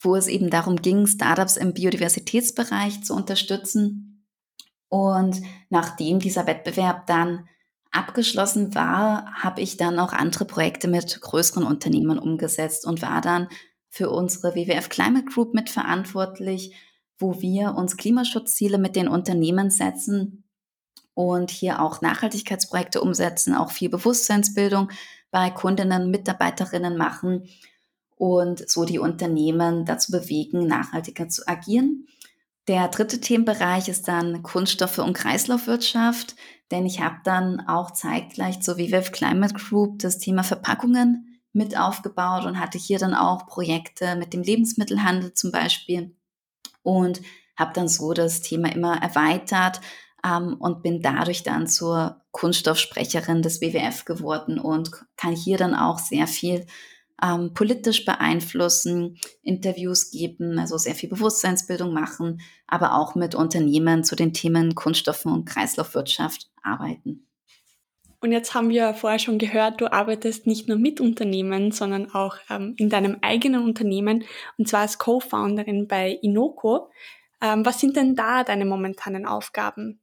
wo 0.00 0.14
es 0.14 0.28
eben 0.28 0.50
darum 0.50 0.76
ging, 0.76 1.08
Startups 1.08 1.56
im 1.56 1.74
Biodiversitätsbereich 1.74 3.02
zu 3.02 3.14
unterstützen. 3.14 4.09
Und 4.90 5.40
nachdem 5.70 6.18
dieser 6.18 6.46
Wettbewerb 6.46 7.06
dann 7.06 7.48
abgeschlossen 7.90 8.74
war, 8.74 9.32
habe 9.34 9.62
ich 9.62 9.78
dann 9.78 9.98
auch 9.98 10.12
andere 10.12 10.44
Projekte 10.44 10.88
mit 10.88 11.22
größeren 11.22 11.64
Unternehmen 11.64 12.18
umgesetzt 12.18 12.86
und 12.86 13.00
war 13.00 13.22
dann 13.22 13.48
für 13.88 14.10
unsere 14.10 14.54
WWF 14.54 14.90
Climate 14.90 15.24
Group 15.24 15.54
mitverantwortlich 15.54 16.74
wo 17.20 17.40
wir 17.40 17.74
uns 17.76 17.96
Klimaschutzziele 17.96 18.78
mit 18.78 18.96
den 18.96 19.06
Unternehmen 19.06 19.70
setzen 19.70 20.44
und 21.14 21.50
hier 21.50 21.82
auch 21.82 22.00
Nachhaltigkeitsprojekte 22.00 23.02
umsetzen, 23.02 23.54
auch 23.54 23.70
viel 23.70 23.90
Bewusstseinsbildung 23.90 24.90
bei 25.30 25.50
Kundinnen, 25.50 26.10
Mitarbeiterinnen 26.10 26.96
machen 26.96 27.48
und 28.16 28.68
so 28.68 28.84
die 28.84 28.98
Unternehmen 28.98 29.84
dazu 29.84 30.12
bewegen, 30.12 30.66
nachhaltiger 30.66 31.28
zu 31.28 31.46
agieren. 31.46 32.06
Der 32.68 32.88
dritte 32.88 33.20
Themenbereich 33.20 33.88
ist 33.88 34.06
dann 34.06 34.42
Kunststoffe 34.42 34.98
und 34.98 35.14
Kreislaufwirtschaft, 35.14 36.36
denn 36.70 36.86
ich 36.86 37.00
habe 37.00 37.16
dann 37.24 37.66
auch 37.66 37.90
zeitgleich 37.90 38.60
zur 38.60 38.78
WWF 38.78 39.12
Climate 39.12 39.54
Group 39.54 39.98
das 40.00 40.18
Thema 40.18 40.44
Verpackungen 40.44 41.40
mit 41.52 41.76
aufgebaut 41.76 42.44
und 42.44 42.60
hatte 42.60 42.78
hier 42.78 42.98
dann 42.98 43.14
auch 43.14 43.46
Projekte 43.46 44.14
mit 44.16 44.32
dem 44.32 44.42
Lebensmittelhandel 44.42 45.34
zum 45.34 45.50
Beispiel 45.50 46.14
und 46.82 47.20
habe 47.56 47.72
dann 47.74 47.88
so 47.88 48.12
das 48.12 48.40
Thema 48.40 48.72
immer 48.72 49.02
erweitert 49.02 49.80
ähm, 50.24 50.56
und 50.58 50.82
bin 50.82 51.02
dadurch 51.02 51.42
dann 51.42 51.66
zur 51.66 52.22
Kunststoffsprecherin 52.30 53.42
des 53.42 53.60
WWF 53.60 54.04
geworden 54.04 54.58
und 54.58 54.90
kann 55.16 55.34
hier 55.34 55.58
dann 55.58 55.74
auch 55.74 55.98
sehr 55.98 56.26
viel 56.26 56.66
ähm, 57.22 57.52
politisch 57.54 58.04
beeinflussen, 58.04 59.18
Interviews 59.42 60.10
geben, 60.10 60.58
also 60.58 60.76
sehr 60.76 60.94
viel 60.94 61.08
Bewusstseinsbildung 61.08 61.92
machen, 61.92 62.40
aber 62.66 62.94
auch 62.94 63.14
mit 63.14 63.34
Unternehmen 63.34 64.04
zu 64.04 64.16
den 64.16 64.32
Themen 64.32 64.74
Kunststoffen 64.74 65.32
und 65.32 65.44
Kreislaufwirtschaft 65.44 66.50
arbeiten. 66.62 67.26
Und 68.22 68.32
jetzt 68.32 68.54
haben 68.54 68.68
wir 68.68 68.92
vorher 68.92 69.18
schon 69.18 69.38
gehört, 69.38 69.80
du 69.80 69.90
arbeitest 69.90 70.46
nicht 70.46 70.68
nur 70.68 70.76
mit 70.76 71.00
Unternehmen, 71.00 71.72
sondern 71.72 72.12
auch 72.12 72.36
ähm, 72.50 72.74
in 72.76 72.90
deinem 72.90 73.16
eigenen 73.22 73.64
Unternehmen 73.64 74.24
und 74.58 74.68
zwar 74.68 74.80
als 74.80 74.98
Co-Founderin 74.98 75.88
bei 75.88 76.18
Inoko. 76.20 76.90
Ähm, 77.40 77.64
was 77.64 77.80
sind 77.80 77.96
denn 77.96 78.14
da 78.14 78.44
deine 78.44 78.66
momentanen 78.66 79.24
Aufgaben? 79.24 80.00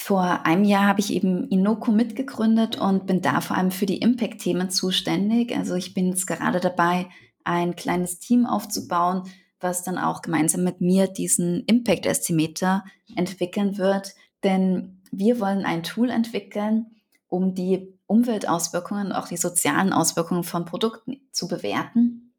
Vor 0.00 0.46
einem 0.46 0.64
Jahr 0.64 0.86
habe 0.86 1.00
ich 1.00 1.12
eben 1.12 1.48
Inoko 1.48 1.90
mitgegründet 1.90 2.78
und 2.78 3.06
bin 3.06 3.20
da 3.20 3.40
vor 3.40 3.56
allem 3.56 3.72
für 3.72 3.84
die 3.84 3.98
Impact-Themen 3.98 4.70
zuständig. 4.70 5.54
Also 5.54 5.74
ich 5.74 5.92
bin 5.92 6.06
jetzt 6.06 6.26
gerade 6.26 6.60
dabei, 6.60 7.08
ein 7.44 7.74
kleines 7.74 8.20
Team 8.20 8.46
aufzubauen, 8.46 9.24
was 9.60 9.82
dann 9.82 9.98
auch 9.98 10.22
gemeinsam 10.22 10.62
mit 10.62 10.80
mir 10.80 11.08
diesen 11.08 11.64
Impact 11.64 12.06
Estimator 12.06 12.84
entwickeln 13.16 13.76
wird. 13.76 14.14
Denn 14.44 15.02
wir 15.10 15.40
wollen 15.40 15.66
ein 15.66 15.82
Tool 15.82 16.10
entwickeln, 16.10 16.86
um 17.26 17.54
die 17.54 17.92
Umweltauswirkungen, 18.06 19.12
auch 19.12 19.28
die 19.28 19.36
sozialen 19.36 19.92
Auswirkungen 19.92 20.44
von 20.44 20.64
Produkten 20.64 21.28
zu 21.32 21.48
bewerten. 21.48 22.34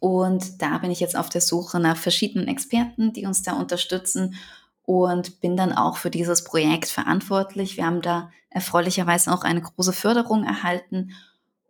Und 0.00 0.60
da 0.60 0.78
bin 0.78 0.90
ich 0.90 1.00
jetzt 1.00 1.16
auf 1.16 1.28
der 1.28 1.40
Suche 1.40 1.78
nach 1.78 1.96
verschiedenen 1.96 2.48
Experten, 2.48 3.12
die 3.12 3.24
uns 3.24 3.42
da 3.42 3.52
unterstützen 3.54 4.34
und 4.84 5.40
bin 5.40 5.56
dann 5.56 5.72
auch 5.72 5.96
für 5.96 6.10
dieses 6.10 6.44
Projekt 6.44 6.86
verantwortlich. 6.86 7.76
Wir 7.76 7.86
haben 7.86 8.02
da 8.02 8.30
erfreulicherweise 8.50 9.32
auch 9.32 9.42
eine 9.42 9.62
große 9.62 9.92
Förderung 9.92 10.44
erhalten 10.44 11.12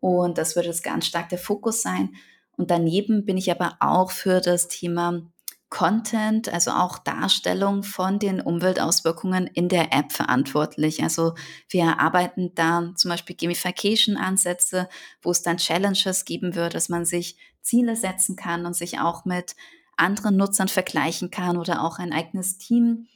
und 0.00 0.36
das 0.36 0.54
wird 0.56 0.66
jetzt 0.66 0.84
ganz 0.84 1.06
stark 1.06 1.30
der 1.30 1.38
Fokus 1.38 1.80
sein. 1.80 2.14
Und 2.56 2.70
daneben 2.70 3.24
bin 3.24 3.36
ich 3.36 3.50
aber 3.50 3.76
auch 3.80 4.10
für 4.10 4.40
das 4.40 4.68
Thema 4.68 5.22
Content, 5.70 6.52
also 6.52 6.70
auch 6.70 6.98
Darstellung 6.98 7.82
von 7.82 8.18
den 8.18 8.40
Umweltauswirkungen 8.40 9.48
in 9.48 9.68
der 9.68 9.92
App 9.92 10.12
verantwortlich. 10.12 11.02
Also 11.02 11.34
wir 11.68 11.98
arbeiten 11.98 12.54
da 12.54 12.92
zum 12.94 13.10
Beispiel 13.10 13.34
Gamification-Ansätze, 13.34 14.88
wo 15.20 15.30
es 15.30 15.42
dann 15.42 15.56
Challenges 15.56 16.24
geben 16.24 16.54
wird, 16.54 16.74
dass 16.74 16.88
man 16.88 17.04
sich 17.04 17.36
Ziele 17.60 17.96
setzen 17.96 18.36
kann 18.36 18.66
und 18.66 18.76
sich 18.76 19.00
auch 19.00 19.24
mit 19.24 19.56
anderen 19.96 20.36
Nutzern 20.36 20.68
vergleichen 20.68 21.30
kann 21.30 21.56
oder 21.56 21.82
auch 21.82 21.98
ein 21.98 22.12
eigenes 22.12 22.58
Team 22.58 23.06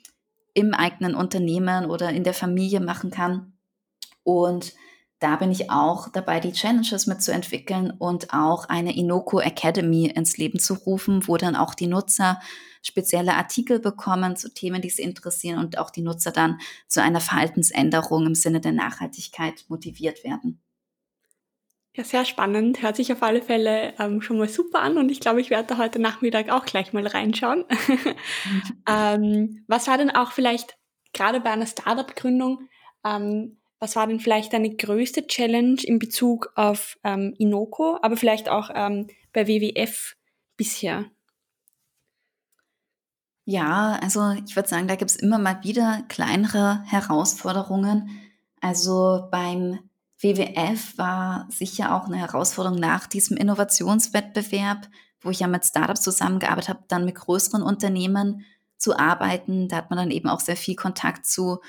im 0.54 0.74
eigenen 0.74 1.14
Unternehmen 1.14 1.86
oder 1.90 2.10
in 2.10 2.24
der 2.24 2.34
Familie 2.34 2.80
machen 2.80 3.10
kann. 3.10 3.52
Und 4.22 4.74
da 5.20 5.36
bin 5.36 5.50
ich 5.50 5.70
auch 5.70 6.08
dabei, 6.08 6.38
die 6.38 6.52
Challenges 6.52 7.06
mitzuentwickeln 7.06 7.90
und 7.90 8.32
auch 8.32 8.66
eine 8.68 8.96
Inoko 8.96 9.40
Academy 9.40 10.06
ins 10.06 10.36
Leben 10.36 10.60
zu 10.60 10.74
rufen, 10.74 11.26
wo 11.26 11.36
dann 11.36 11.56
auch 11.56 11.74
die 11.74 11.88
Nutzer 11.88 12.40
spezielle 12.82 13.34
Artikel 13.34 13.80
bekommen 13.80 14.36
zu 14.36 14.52
Themen, 14.54 14.80
die 14.80 14.90
sie 14.90 15.02
interessieren 15.02 15.58
und 15.58 15.78
auch 15.78 15.90
die 15.90 16.02
Nutzer 16.02 16.30
dann 16.30 16.58
zu 16.86 17.02
einer 17.02 17.20
Verhaltensänderung 17.20 18.26
im 18.26 18.34
Sinne 18.36 18.60
der 18.60 18.72
Nachhaltigkeit 18.72 19.64
motiviert 19.68 20.22
werden. 20.22 20.60
Ja, 21.96 22.04
sehr 22.04 22.24
spannend. 22.24 22.82
Hört 22.82 22.96
sich 22.96 23.12
auf 23.12 23.22
alle 23.22 23.42
Fälle 23.42 23.94
ähm, 23.98 24.22
schon 24.22 24.38
mal 24.38 24.48
super 24.48 24.80
an 24.80 24.98
und 24.98 25.10
ich 25.10 25.20
glaube, 25.20 25.40
ich 25.40 25.50
werde 25.50 25.68
da 25.68 25.78
heute 25.78 25.98
Nachmittag 25.98 26.50
auch 26.50 26.64
gleich 26.64 26.92
mal 26.92 27.06
reinschauen. 27.06 27.64
ähm, 28.88 29.64
was 29.66 29.88
war 29.88 29.98
denn 29.98 30.10
auch 30.10 30.32
vielleicht 30.32 30.76
gerade 31.12 31.40
bei 31.40 31.50
einer 31.50 31.66
Startup-Gründung 31.66 32.68
ähm, 33.04 33.58
Was 33.80 33.96
war 33.96 34.06
denn 34.06 34.20
vielleicht 34.20 34.52
deine 34.52 34.74
größte 34.74 35.26
Challenge 35.26 35.80
in 35.82 35.98
Bezug 35.98 36.52
auf 36.56 36.98
ähm, 37.04 37.34
Inoko, 37.38 37.98
aber 38.02 38.16
vielleicht 38.16 38.48
auch 38.48 38.70
ähm, 38.74 39.08
bei 39.32 39.46
WWF 39.46 40.16
bisher? 40.56 41.06
Ja, 43.44 43.98
also 44.02 44.32
ich 44.46 44.56
würde 44.56 44.68
sagen, 44.68 44.88
da 44.88 44.96
gibt 44.96 45.10
es 45.10 45.16
immer 45.16 45.38
mal 45.38 45.62
wieder 45.64 46.02
kleinere 46.08 46.82
Herausforderungen. 46.84 48.10
Also 48.60 49.28
beim 49.30 49.78
WWF 50.20 50.98
war 50.98 51.46
sicher 51.48 51.94
auch 51.94 52.06
eine 52.06 52.16
Herausforderung 52.16 52.78
nach 52.78 53.06
diesem 53.06 53.36
Innovationswettbewerb, 53.36 54.88
wo 55.20 55.30
ich 55.30 55.40
ja 55.40 55.46
mit 55.46 55.64
Startups 55.64 56.02
zusammengearbeitet 56.02 56.70
habe, 56.70 56.84
dann 56.88 57.04
mit 57.04 57.14
größeren 57.14 57.62
Unternehmen 57.62 58.44
zu 58.76 58.98
arbeiten. 58.98 59.68
Da 59.68 59.76
hat 59.76 59.90
man 59.90 59.98
dann 59.98 60.10
eben 60.10 60.28
auch 60.28 60.40
sehr 60.40 60.56
viel 60.56 60.74
Kontakt 60.74 61.26
zu 61.26 61.60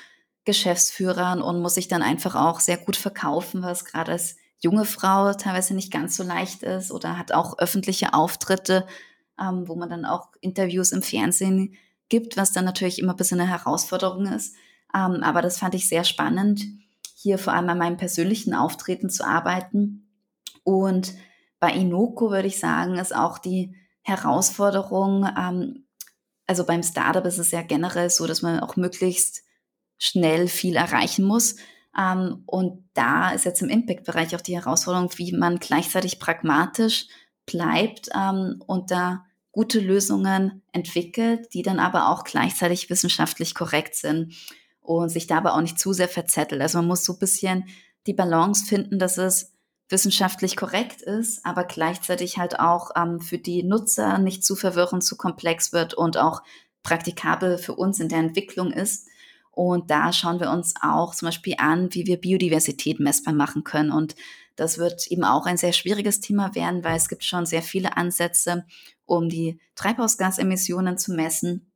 Geschäftsführern 0.46 1.42
und 1.42 1.62
muss 1.62 1.76
sich 1.76 1.88
dann 1.88 2.02
einfach 2.02 2.36
auch 2.36 2.60
sehr 2.60 2.78
gut 2.78 2.96
verkaufen, 2.96 3.62
was 3.62 3.86
gerade 3.86 4.14
als 4.14 4.36
junge 4.60 4.86
Frau 4.86 5.32
teilweise 5.34 5.76
nicht 5.76 5.92
ganz 5.92 6.16
so 6.16 6.24
leicht 6.24 6.64
ist 6.64 6.92
oder 6.92 7.18
hat 7.18 7.32
auch 7.32 7.60
öffentliche 7.60 8.14
Auftritte, 8.14 8.88
ähm, 9.40 9.68
wo 9.68 9.76
man 9.76 9.90
dann 9.90 10.06
auch 10.06 10.30
Interviews 10.42 10.92
im 10.92 11.04
Fernsehen 11.04 11.76
gibt, 12.10 12.36
was 12.36 12.52
dann 12.52 12.66
natürlich 12.66 13.00
immer 13.00 13.14
ein 13.14 13.18
bisschen 13.18 13.40
eine 13.40 13.50
Herausforderung 13.50 14.26
ist. 14.26 14.56
Ähm, 14.94 15.22
aber 15.24 15.42
das 15.42 15.60
fand 15.60 15.76
ich 15.76 15.88
sehr 15.88 16.04
spannend, 16.04 16.66
hier 17.22 17.38
vor 17.38 17.54
allem 17.54 17.68
an 17.68 17.78
meinem 17.78 17.98
persönlichen 17.98 18.54
Auftreten 18.54 19.10
zu 19.10 19.28
arbeiten. 19.28 20.10
Und 20.64 21.14
bei 21.60 21.74
Inoko 21.74 22.32
würde 22.32 22.48
ich 22.48 22.60
sagen, 22.60 22.98
ist 22.98 23.14
auch 23.14 23.40
die 23.40 23.76
Herausforderung, 24.04 25.28
ähm, 25.38 25.86
also 26.48 26.66
beim 26.66 26.82
Startup 26.82 27.26
ist 27.26 27.38
es 27.38 27.52
ja 27.52 27.62
generell 27.62 28.10
so, 28.10 28.26
dass 28.26 28.42
man 28.42 28.62
auch 28.62 28.78
möglichst 28.78 29.44
schnell 29.98 30.48
viel 30.48 30.78
erreichen 30.78 31.26
muss. 31.26 31.58
Ähm, 31.98 32.44
und 32.46 32.90
da 32.94 33.32
ist 33.32 33.44
jetzt 33.44 33.62
im 33.62 33.70
Impact-Bereich 33.70 34.34
auch 34.36 34.42
die 34.42 34.56
Herausforderung, 34.56 35.10
wie 35.18 35.34
man 35.34 35.60
gleichzeitig 35.60 36.20
pragmatisch 36.20 37.08
bleibt 37.46 38.08
ähm, 38.16 38.64
und 38.66 38.92
da 38.92 39.26
gute 39.52 39.82
Lösungen 39.82 40.64
entwickelt, 40.72 41.54
die 41.54 41.64
dann 41.64 41.80
aber 41.80 42.10
auch 42.10 42.24
gleichzeitig 42.24 42.90
wissenschaftlich 42.90 43.56
korrekt 43.56 43.96
sind 43.96 44.34
und 44.90 45.10
sich 45.10 45.28
dabei 45.28 45.52
auch 45.52 45.62
nicht 45.62 45.78
zu 45.78 45.94
sehr 45.94 46.08
verzettelt. 46.08 46.64
Also 46.64 46.80
man 46.80 46.88
muss 46.88 47.06
so 47.06 47.14
ein 47.14 47.20
bisschen 47.20 47.66
die 48.08 48.14
Balance 48.14 48.66
finden, 48.66 48.98
dass 48.98 49.20
es 49.20 49.54
wissenschaftlich 49.88 50.58
korrekt 50.58 51.04
ist, 51.04 51.46
aber 51.46 51.64
gleichzeitig 51.64 52.40
halt 52.40 52.60
auch 52.60 52.90
ähm, 52.96 53.20
für 53.20 53.38
die 53.38 53.62
Nutzer 53.62 54.18
nicht 54.18 54.44
zu 54.44 54.56
verwirrend, 54.56 55.04
zu 55.04 55.16
komplex 55.16 55.74
wird 55.74 55.94
und 55.94 56.18
auch 56.18 56.42
praktikabel 56.82 57.60
für 57.60 57.76
uns 57.76 58.00
in 58.00 58.10
der 58.10 58.18
Entwicklung 58.18 58.72
ist. 58.72 59.08
Und 59.52 59.92
da 59.92 60.12
schauen 60.12 60.40
wir 60.40 60.50
uns 60.50 60.74
auch 60.82 61.14
zum 61.14 61.28
Beispiel 61.28 61.56
an, 61.60 61.94
wie 61.94 62.08
wir 62.08 62.18
Biodiversität 62.18 63.00
messbar 63.00 63.36
machen 63.36 63.64
können. 63.64 63.92
Und 63.92 64.16
das 64.56 64.80
wird 64.80 65.06
eben 65.12 65.24
auch 65.24 65.46
ein 65.46 65.58
sehr 65.58 65.74
schwieriges 65.74 66.20
Thema 66.20 66.56
werden, 66.56 66.84
weil 66.84 66.98
es 66.98 67.10
gibt 67.10 67.24
schon 67.24 67.46
sehr 67.46 67.62
viele 67.62 67.96
Ansätze, 67.96 68.66
um 69.06 69.30
die 69.30 69.60
Treibhausgasemissionen 69.76 70.98
zu 70.98 71.14
messen. 71.14 71.69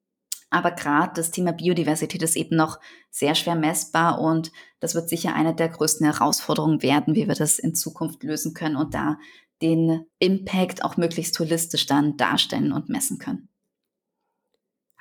Aber 0.54 0.70
gerade 0.70 1.14
das 1.16 1.32
Thema 1.32 1.52
Biodiversität 1.52 2.22
ist 2.22 2.36
eben 2.36 2.56
noch 2.56 2.80
sehr 3.10 3.34
schwer 3.34 3.56
messbar 3.56 4.22
und 4.22 4.52
das 4.80 4.94
wird 4.94 5.10
sicher 5.10 5.34
eine 5.34 5.56
der 5.56 5.68
größten 5.68 6.06
Herausforderungen 6.06 6.84
werden, 6.84 7.16
wie 7.16 7.28
wir 7.28 7.34
das 7.34 7.58
in 7.58 7.74
Zukunft 7.74 8.22
lösen 8.22 8.54
können 8.54 8.76
und 8.76 8.94
da 8.94 9.18
den 9.64 10.06
Impact 10.20 10.84
auch 10.84 10.96
möglichst 10.96 11.40
holistisch 11.40 11.88
dann 11.88 12.18
darstellen 12.18 12.72
und 12.72 12.88
messen 12.88 13.18
können. 13.18 13.50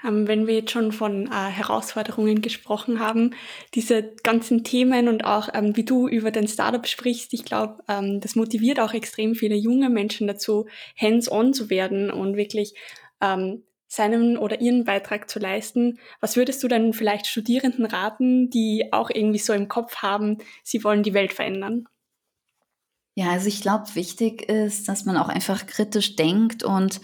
Ähm, 0.02 0.26
wenn 0.26 0.46
wir 0.46 0.54
jetzt 0.54 0.70
schon 0.70 0.90
von 0.90 1.26
äh, 1.26 1.30
Herausforderungen 1.30 2.40
gesprochen 2.40 2.98
haben, 2.98 3.34
diese 3.74 4.14
ganzen 4.22 4.64
Themen 4.64 5.06
und 5.06 5.26
auch 5.26 5.50
ähm, 5.52 5.76
wie 5.76 5.84
du 5.84 6.08
über 6.08 6.30
dein 6.30 6.48
Startup 6.48 6.86
sprichst, 6.86 7.34
ich 7.34 7.44
glaube, 7.44 7.82
ähm, 7.88 8.20
das 8.20 8.36
motiviert 8.36 8.80
auch 8.80 8.94
extrem 8.94 9.34
viele 9.34 9.56
junge 9.56 9.90
Menschen 9.90 10.26
dazu, 10.26 10.66
hands-on 10.98 11.52
zu 11.52 11.68
werden 11.68 12.10
und 12.10 12.38
wirklich 12.38 12.72
ähm, 13.20 13.64
seinen 13.92 14.38
oder 14.38 14.62
ihren 14.62 14.84
Beitrag 14.84 15.28
zu 15.28 15.38
leisten. 15.38 15.98
Was 16.18 16.36
würdest 16.36 16.62
du 16.62 16.68
dann 16.68 16.94
vielleicht 16.94 17.26
Studierenden 17.26 17.84
raten, 17.84 18.48
die 18.48 18.90
auch 18.90 19.10
irgendwie 19.10 19.38
so 19.38 19.52
im 19.52 19.68
Kopf 19.68 19.96
haben, 19.96 20.38
sie 20.64 20.82
wollen 20.82 21.02
die 21.02 21.12
Welt 21.12 21.34
verändern? 21.34 21.86
Ja, 23.14 23.32
also 23.32 23.48
ich 23.48 23.60
glaube, 23.60 23.94
wichtig 23.94 24.48
ist, 24.48 24.88
dass 24.88 25.04
man 25.04 25.18
auch 25.18 25.28
einfach 25.28 25.66
kritisch 25.66 26.16
denkt 26.16 26.62
und 26.62 27.02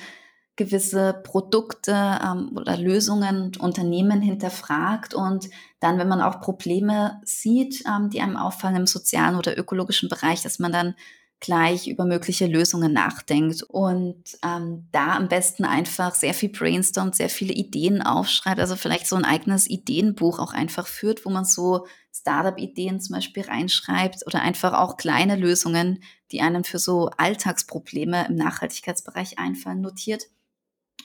gewisse 0.57 1.21
Produkte 1.25 1.93
ähm, 2.25 2.53
oder 2.57 2.79
Lösungen 2.79 3.43
und 3.43 3.61
Unternehmen 3.61 4.23
hinterfragt 4.23 5.13
und 5.13 5.51
dann, 5.81 5.99
wenn 5.99 6.09
man 6.09 6.23
auch 6.23 6.41
Probleme 6.41 7.21
sieht, 7.23 7.85
ähm, 7.87 8.09
die 8.09 8.23
einem 8.23 8.39
auffallen 8.39 8.77
im 8.77 8.87
sozialen 8.87 9.37
oder 9.37 9.59
ökologischen 9.59 10.09
Bereich, 10.09 10.43
dass 10.43 10.59
man 10.59 10.73
dann 10.73 10.95
gleich 11.41 11.87
über 11.87 12.05
mögliche 12.05 12.47
Lösungen 12.47 12.93
nachdenkt 12.93 13.63
und 13.63 14.25
ähm, 14.45 14.89
da 14.91 15.17
am 15.17 15.29
besten 15.29 15.65
einfach 15.65 16.15
sehr 16.15 16.35
viel 16.35 16.49
brainstormt, 16.49 17.15
sehr 17.15 17.31
viele 17.31 17.53
Ideen 17.53 18.03
aufschreibt, 18.03 18.59
also 18.59 18.75
vielleicht 18.75 19.07
so 19.07 19.15
ein 19.15 19.25
eigenes 19.25 19.71
Ideenbuch 19.71 20.41
auch 20.41 20.53
einfach 20.53 20.89
führt, 20.89 21.25
wo 21.25 21.31
man 21.31 21.45
so 21.45 21.87
Startup-Ideen 22.13 23.01
zum 23.01 23.15
Beispiel 23.15 23.45
reinschreibt 23.45 24.27
oder 24.27 24.43
einfach 24.43 24.73
auch 24.73 24.97
kleine 24.97 25.37
Lösungen, 25.37 26.03
die 26.33 26.41
einem 26.41 26.65
für 26.65 26.81
so 26.81 27.11
Alltagsprobleme 27.17 28.27
im 28.27 28.35
Nachhaltigkeitsbereich 28.35 29.39
einfallen, 29.39 29.81
notiert 29.81 30.25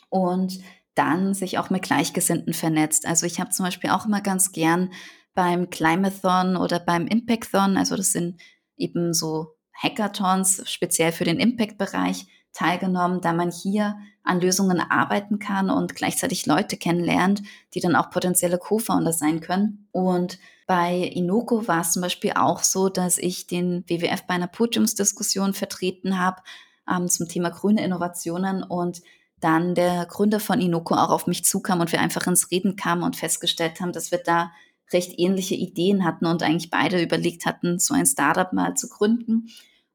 und 0.09 0.59
dann 0.95 1.35
sich 1.35 1.59
auch 1.59 1.69
mit 1.69 1.83
Gleichgesinnten 1.83 2.53
vernetzt. 2.53 3.05
Also 3.05 3.27
ich 3.27 3.39
habe 3.39 3.51
zum 3.51 3.65
Beispiel 3.65 3.91
auch 3.91 4.05
immer 4.05 4.21
ganz 4.21 4.51
gern 4.51 4.91
beim 5.35 5.69
Climathon 5.69 6.55
oder 6.55 6.79
beim 6.79 7.05
Impacthon, 7.05 7.77
also 7.77 7.95
das 7.95 8.11
sind 8.11 8.39
eben 8.77 9.13
so 9.13 9.55
Hackathons 9.83 10.63
speziell 10.65 11.11
für 11.11 11.25
den 11.25 11.39
Impact-Bereich 11.39 12.27
teilgenommen, 12.53 13.19
da 13.19 13.33
man 13.33 13.51
hier 13.51 13.97
an 14.23 14.39
Lösungen 14.39 14.79
arbeiten 14.79 15.39
kann 15.39 15.69
und 15.69 15.95
gleichzeitig 15.95 16.45
Leute 16.45 16.77
kennenlernt, 16.77 17.41
die 17.73 17.81
dann 17.81 17.95
auch 17.95 18.09
potenzielle 18.09 18.57
Co-Founder 18.57 19.11
sein 19.11 19.41
können. 19.41 19.89
Und 19.91 20.39
bei 20.65 20.95
Inoko 20.95 21.67
war 21.67 21.81
es 21.81 21.91
zum 21.91 22.01
Beispiel 22.01 22.33
auch 22.35 22.63
so, 22.63 22.87
dass 22.87 23.17
ich 23.17 23.47
den 23.47 23.83
WWF 23.87 24.23
bei 24.23 24.35
einer 24.35 24.47
Podiumsdiskussion 24.47 25.53
vertreten 25.53 26.17
habe 26.17 26.41
ähm, 26.89 27.09
zum 27.09 27.27
Thema 27.27 27.49
grüne 27.49 27.83
Innovationen 27.83 28.63
und 28.63 29.01
dann 29.41 29.75
der 29.75 30.05
Gründer 30.05 30.39
von 30.39 30.61
Inoko 30.61 30.95
auch 30.95 31.09
auf 31.09 31.27
mich 31.27 31.43
zukam 31.43 31.81
und 31.81 31.91
wir 31.91 31.99
einfach 31.99 32.25
ins 32.27 32.49
Reden 32.49 32.77
kamen 32.77 33.03
und 33.03 33.17
festgestellt 33.17 33.81
haben, 33.81 33.91
dass 33.91 34.11
wir 34.11 34.19
da 34.19 34.53
recht 34.93 35.19
ähnliche 35.19 35.55
Ideen 35.55 36.05
hatten 36.05 36.25
und 36.25 36.43
eigentlich 36.43 36.69
beide 36.69 37.01
überlegt 37.01 37.45
hatten, 37.45 37.79
so 37.79 37.93
ein 37.93 38.05
Startup 38.05 38.53
mal 38.53 38.75
zu 38.75 38.87
gründen. 38.87 39.47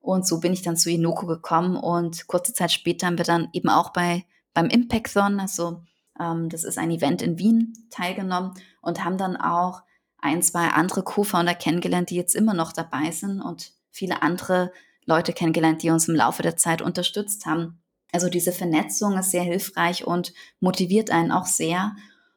Und 0.08 0.26
so 0.26 0.40
bin 0.40 0.54
ich 0.54 0.62
dann 0.62 0.78
zu 0.78 0.90
Inoko 0.90 1.26
gekommen 1.26 1.76
und 1.76 2.28
kurze 2.28 2.54
Zeit 2.54 2.72
später 2.72 3.06
haben 3.06 3.18
wir 3.18 3.26
dann 3.26 3.50
eben 3.52 3.68
auch 3.68 3.92
bei, 3.92 4.24
beim 4.54 4.68
Impacthon, 4.68 5.38
also 5.38 5.82
ähm, 6.18 6.48
das 6.48 6.64
ist 6.64 6.78
ein 6.78 6.90
Event 6.90 7.20
in 7.20 7.38
Wien, 7.38 7.74
teilgenommen 7.90 8.54
und 8.80 9.04
haben 9.04 9.18
dann 9.18 9.36
auch 9.36 9.82
ein, 10.16 10.40
zwei 10.40 10.68
andere 10.68 11.02
Co-Founder 11.02 11.54
kennengelernt, 11.54 12.08
die 12.08 12.16
jetzt 12.16 12.34
immer 12.34 12.54
noch 12.54 12.72
dabei 12.72 13.10
sind 13.10 13.42
und 13.42 13.74
viele 13.90 14.22
andere 14.22 14.72
Leute 15.04 15.34
kennengelernt, 15.34 15.82
die 15.82 15.90
uns 15.90 16.08
im 16.08 16.14
Laufe 16.14 16.42
der 16.42 16.56
Zeit 16.56 16.80
unterstützt 16.80 17.44
haben. 17.44 17.82
Also 18.10 18.30
diese 18.30 18.52
Vernetzung 18.52 19.18
ist 19.18 19.30
sehr 19.30 19.42
hilfreich 19.42 20.06
und 20.06 20.32
motiviert 20.58 21.10
einen 21.10 21.32
auch 21.32 21.44
sehr. 21.44 21.94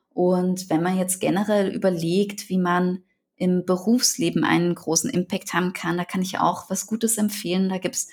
Und 0.10 0.70
wenn 0.70 0.84
man 0.84 0.98
jetzt 0.98 1.22
generell 1.22 1.74
überlegt, 1.74 2.50
wie 2.50 2.58
man 2.58 3.04
im 3.42 3.66
Berufsleben 3.66 4.44
einen 4.44 4.76
großen 4.76 5.10
Impact 5.10 5.54
haben 5.54 5.74
kann, 5.74 5.98
da 5.98 6.06
kann 6.06 6.22
ich 6.22 6.40
auch 6.40 6.70
was 6.70 6.86
Gutes 6.86 7.18
empfehlen. 7.18 7.70
Da 7.70 7.80
gibt 7.80 7.96
es 7.96 8.08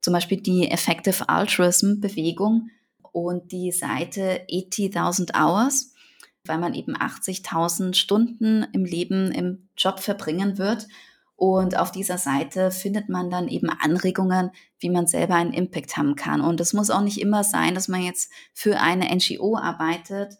zum 0.00 0.12
Beispiel 0.12 0.40
die 0.40 0.70
Effective 0.70 1.28
Altruism 1.28 2.00
Bewegung 2.00 2.70
und 3.12 3.50
die 3.52 3.72
Seite 3.72 4.46
80.000 4.50 5.34
Hours, 5.34 5.94
weil 6.44 6.58
man 6.58 6.74
eben 6.74 6.96
80.000 6.96 7.94
Stunden 7.94 8.66
im 8.72 8.84
Leben 8.84 9.32
im 9.32 9.68
Job 9.76 10.00
verbringen 10.00 10.58
wird 10.58 10.86
und 11.38 11.78
auf 11.78 11.92
dieser 11.92 12.18
Seite 12.18 12.72
findet 12.72 13.08
man 13.08 13.30
dann 13.30 13.46
eben 13.46 13.70
Anregungen, 13.70 14.50
wie 14.80 14.90
man 14.90 15.06
selber 15.06 15.36
einen 15.36 15.52
Impact 15.52 15.96
haben 15.96 16.16
kann. 16.16 16.40
Und 16.40 16.60
es 16.60 16.72
muss 16.72 16.90
auch 16.90 17.00
nicht 17.00 17.20
immer 17.20 17.44
sein, 17.44 17.76
dass 17.76 17.86
man 17.86 18.02
jetzt 18.02 18.32
für 18.52 18.80
eine 18.80 19.04
NGO 19.14 19.56
arbeitet. 19.56 20.34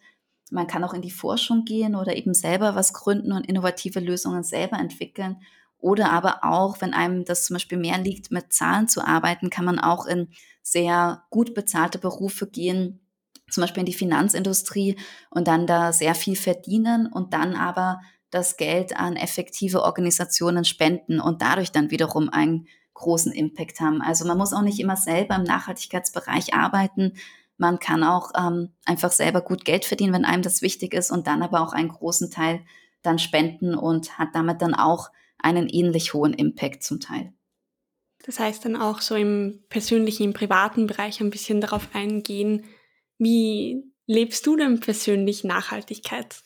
Man 0.50 0.66
kann 0.66 0.84
auch 0.84 0.94
in 0.94 1.02
die 1.02 1.10
Forschung 1.10 1.64
gehen 1.64 1.94
oder 1.94 2.16
eben 2.16 2.34
selber 2.34 2.74
was 2.74 2.92
gründen 2.92 3.32
und 3.32 3.46
innovative 3.46 4.00
Lösungen 4.00 4.42
selber 4.42 4.78
entwickeln. 4.78 5.36
Oder 5.78 6.10
aber 6.10 6.40
auch, 6.42 6.80
wenn 6.80 6.92
einem 6.92 7.24
das 7.24 7.44
zum 7.44 7.54
Beispiel 7.54 7.78
mehr 7.78 7.98
liegt, 7.98 8.30
mit 8.30 8.52
Zahlen 8.52 8.88
zu 8.88 9.04
arbeiten, 9.06 9.50
kann 9.50 9.64
man 9.64 9.78
auch 9.78 10.06
in 10.06 10.28
sehr 10.62 11.22
gut 11.30 11.54
bezahlte 11.54 11.98
Berufe 11.98 12.48
gehen, 12.48 13.00
zum 13.50 13.62
Beispiel 13.62 13.80
in 13.80 13.86
die 13.86 13.94
Finanzindustrie 13.94 14.96
und 15.30 15.48
dann 15.48 15.66
da 15.66 15.92
sehr 15.92 16.14
viel 16.14 16.36
verdienen 16.36 17.06
und 17.06 17.32
dann 17.32 17.54
aber 17.54 18.00
das 18.30 18.56
Geld 18.56 18.96
an 18.96 19.16
effektive 19.16 19.82
Organisationen 19.82 20.64
spenden 20.64 21.20
und 21.20 21.40
dadurch 21.40 21.72
dann 21.72 21.90
wiederum 21.90 22.28
einen 22.28 22.66
großen 22.94 23.32
Impact 23.32 23.80
haben. 23.80 24.02
Also 24.02 24.26
man 24.26 24.36
muss 24.36 24.52
auch 24.52 24.62
nicht 24.62 24.80
immer 24.80 24.96
selber 24.96 25.36
im 25.36 25.44
Nachhaltigkeitsbereich 25.44 26.54
arbeiten. 26.54 27.14
Man 27.58 27.78
kann 27.78 28.04
auch 28.04 28.30
ähm, 28.38 28.72
einfach 28.84 29.10
selber 29.10 29.42
gut 29.42 29.64
Geld 29.64 29.84
verdienen, 29.84 30.14
wenn 30.14 30.24
einem 30.24 30.42
das 30.42 30.62
wichtig 30.62 30.94
ist 30.94 31.10
und 31.10 31.26
dann 31.26 31.42
aber 31.42 31.60
auch 31.60 31.72
einen 31.72 31.88
großen 31.88 32.30
Teil 32.30 32.64
dann 33.02 33.18
spenden 33.18 33.74
und 33.74 34.18
hat 34.18 34.28
damit 34.32 34.62
dann 34.62 34.74
auch 34.74 35.10
einen 35.38 35.68
ähnlich 35.68 36.14
hohen 36.14 36.32
Impact 36.32 36.82
zum 36.82 37.00
Teil. 37.00 37.32
Das 38.24 38.38
heißt 38.38 38.64
dann 38.64 38.76
auch 38.76 39.00
so 39.00 39.14
im 39.14 39.64
persönlichen, 39.68 40.24
im 40.24 40.32
privaten 40.32 40.86
Bereich 40.86 41.20
ein 41.20 41.30
bisschen 41.30 41.60
darauf 41.60 41.88
eingehen, 41.94 42.64
wie 43.18 43.82
lebst 44.06 44.46
du 44.46 44.56
denn 44.56 44.80
persönlich 44.80 45.44
Nachhaltigkeit? 45.44 46.42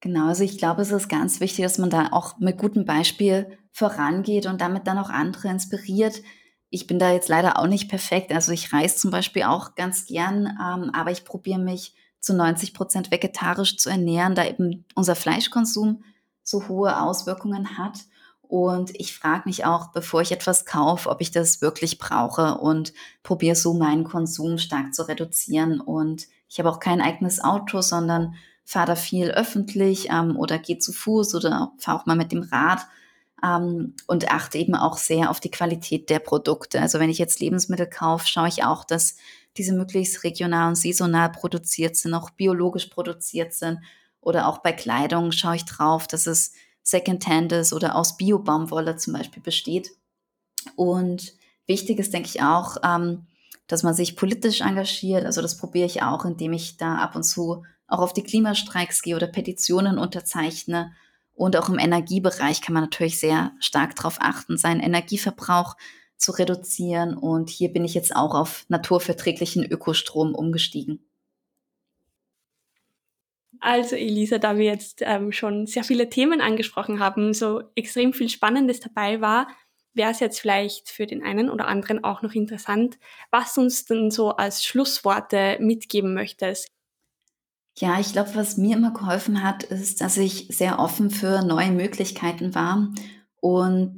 Genau, 0.00 0.28
also 0.28 0.44
ich 0.44 0.58
glaube, 0.58 0.82
es 0.82 0.92
ist 0.92 1.08
ganz 1.08 1.40
wichtig, 1.40 1.64
dass 1.64 1.78
man 1.78 1.90
da 1.90 2.12
auch 2.12 2.38
mit 2.38 2.58
gutem 2.58 2.84
Beispiel 2.84 3.58
vorangeht 3.72 4.46
und 4.46 4.60
damit 4.60 4.86
dann 4.86 4.98
auch 4.98 5.10
andere 5.10 5.48
inspiriert. 5.48 6.22
Ich 6.70 6.86
bin 6.86 6.98
da 6.98 7.12
jetzt 7.12 7.28
leider 7.28 7.58
auch 7.58 7.66
nicht 7.66 7.88
perfekt. 7.88 8.32
Also 8.32 8.52
ich 8.52 8.72
reise 8.72 8.96
zum 8.96 9.10
Beispiel 9.10 9.44
auch 9.44 9.74
ganz 9.74 10.06
gern, 10.06 10.46
ähm, 10.46 10.90
aber 10.92 11.10
ich 11.10 11.24
probiere 11.24 11.60
mich 11.60 11.94
zu 12.20 12.34
90 12.34 12.74
Prozent 12.74 13.10
vegetarisch 13.10 13.76
zu 13.76 13.88
ernähren, 13.88 14.34
da 14.34 14.44
eben 14.44 14.84
unser 14.94 15.14
Fleischkonsum 15.14 16.02
so 16.42 16.68
hohe 16.68 17.00
Auswirkungen 17.00 17.78
hat. 17.78 18.00
Und 18.42 18.94
ich 18.94 19.16
frage 19.16 19.42
mich 19.46 19.64
auch, 19.64 19.88
bevor 19.92 20.20
ich 20.20 20.32
etwas 20.32 20.66
kaufe, 20.66 21.10
ob 21.10 21.20
ich 21.20 21.30
das 21.30 21.60
wirklich 21.60 21.98
brauche 21.98 22.58
und 22.58 22.92
probiere 23.22 23.56
so 23.56 23.74
meinen 23.74 24.04
Konsum 24.04 24.58
stark 24.58 24.94
zu 24.94 25.08
reduzieren. 25.08 25.80
Und 25.80 26.26
ich 26.48 26.58
habe 26.58 26.70
auch 26.70 26.78
kein 26.78 27.00
eigenes 27.00 27.42
Auto, 27.42 27.80
sondern 27.80 28.34
fahre 28.64 28.88
da 28.88 28.96
viel 28.96 29.30
öffentlich 29.30 30.08
ähm, 30.10 30.36
oder 30.36 30.58
gehe 30.58 30.78
zu 30.78 30.92
Fuß 30.92 31.34
oder 31.34 31.72
fahre 31.78 32.00
auch 32.00 32.06
mal 32.06 32.16
mit 32.16 32.32
dem 32.32 32.42
Rad 32.42 32.86
ähm, 33.44 33.94
und 34.06 34.30
achte 34.30 34.58
eben 34.58 34.74
auch 34.74 34.96
sehr 34.98 35.30
auf 35.30 35.40
die 35.40 35.50
Qualität 35.50 36.10
der 36.10 36.18
Produkte. 36.18 36.80
Also 36.80 36.98
wenn 36.98 37.10
ich 37.10 37.18
jetzt 37.18 37.40
Lebensmittel 37.40 37.88
kaufe, 37.88 38.26
schaue 38.26 38.48
ich 38.48 38.64
auch, 38.64 38.84
dass 38.84 39.16
diese 39.56 39.74
möglichst 39.74 40.24
regional 40.24 40.68
und 40.68 40.74
saisonal 40.76 41.30
produziert 41.30 41.96
sind, 41.96 42.14
auch 42.14 42.30
biologisch 42.30 42.86
produziert 42.86 43.54
sind. 43.54 43.78
Oder 44.20 44.48
auch 44.48 44.58
bei 44.58 44.72
Kleidung 44.72 45.32
schaue 45.32 45.56
ich 45.56 45.64
drauf, 45.64 46.06
dass 46.06 46.26
es 46.26 46.52
Secondhand 46.82 47.52
ist 47.52 47.72
oder 47.72 47.96
aus 47.96 48.16
Bio-Baumwolle 48.16 48.96
zum 48.96 49.12
Beispiel 49.14 49.42
besteht. 49.42 49.90
Und 50.74 51.34
wichtig 51.66 51.98
ist, 51.98 52.12
denke 52.12 52.28
ich, 52.28 52.42
auch, 52.42 52.76
ähm, 52.84 53.26
dass 53.66 53.82
man 53.82 53.94
sich 53.94 54.16
politisch 54.16 54.60
engagiert. 54.60 55.24
Also 55.24 55.42
das 55.42 55.56
probiere 55.56 55.86
ich 55.86 56.02
auch, 56.02 56.24
indem 56.24 56.52
ich 56.52 56.76
da 56.76 56.96
ab 56.96 57.16
und 57.16 57.24
zu 57.24 57.64
auch 57.88 58.00
auf 58.00 58.12
die 58.12 58.22
Klimastreiks 58.22 59.02
gehe 59.02 59.16
oder 59.16 59.26
Petitionen 59.26 59.98
unterzeichne. 59.98 60.92
Und 61.36 61.54
auch 61.56 61.68
im 61.68 61.78
Energiebereich 61.78 62.62
kann 62.62 62.72
man 62.72 62.82
natürlich 62.82 63.20
sehr 63.20 63.52
stark 63.60 63.94
darauf 63.94 64.16
achten, 64.20 64.56
seinen 64.56 64.80
Energieverbrauch 64.80 65.76
zu 66.16 66.32
reduzieren. 66.32 67.14
Und 67.16 67.50
hier 67.50 67.72
bin 67.72 67.84
ich 67.84 67.94
jetzt 67.94 68.16
auch 68.16 68.34
auf 68.34 68.64
naturverträglichen 68.68 69.64
Ökostrom 69.64 70.34
umgestiegen. 70.34 71.06
Also 73.60 73.96
Elisa, 73.96 74.38
da 74.38 74.56
wir 74.56 74.64
jetzt 74.64 75.02
ähm, 75.02 75.30
schon 75.30 75.66
sehr 75.66 75.84
viele 75.84 76.08
Themen 76.08 76.40
angesprochen 76.40 77.00
haben, 77.00 77.34
so 77.34 77.62
extrem 77.74 78.12
viel 78.12 78.28
Spannendes 78.28 78.80
dabei 78.80 79.20
war, 79.20 79.48
wäre 79.92 80.10
es 80.10 80.20
jetzt 80.20 80.40
vielleicht 80.40 80.90
für 80.90 81.06
den 81.06 81.22
einen 81.22 81.50
oder 81.50 81.68
anderen 81.68 82.04
auch 82.04 82.22
noch 82.22 82.34
interessant, 82.34 82.98
was 83.30 83.56
uns 83.58 83.84
denn 83.86 84.10
so 84.10 84.30
als 84.30 84.64
Schlussworte 84.64 85.56
mitgeben 85.60 86.14
möchtest. 86.14 86.70
Ja, 87.78 88.00
ich 88.00 88.12
glaube, 88.12 88.34
was 88.34 88.56
mir 88.56 88.76
immer 88.76 88.92
geholfen 88.92 89.42
hat, 89.42 89.62
ist, 89.64 90.00
dass 90.00 90.16
ich 90.16 90.48
sehr 90.50 90.78
offen 90.78 91.10
für 91.10 91.42
neue 91.42 91.72
Möglichkeiten 91.72 92.54
war 92.54 92.88
und 93.40 93.96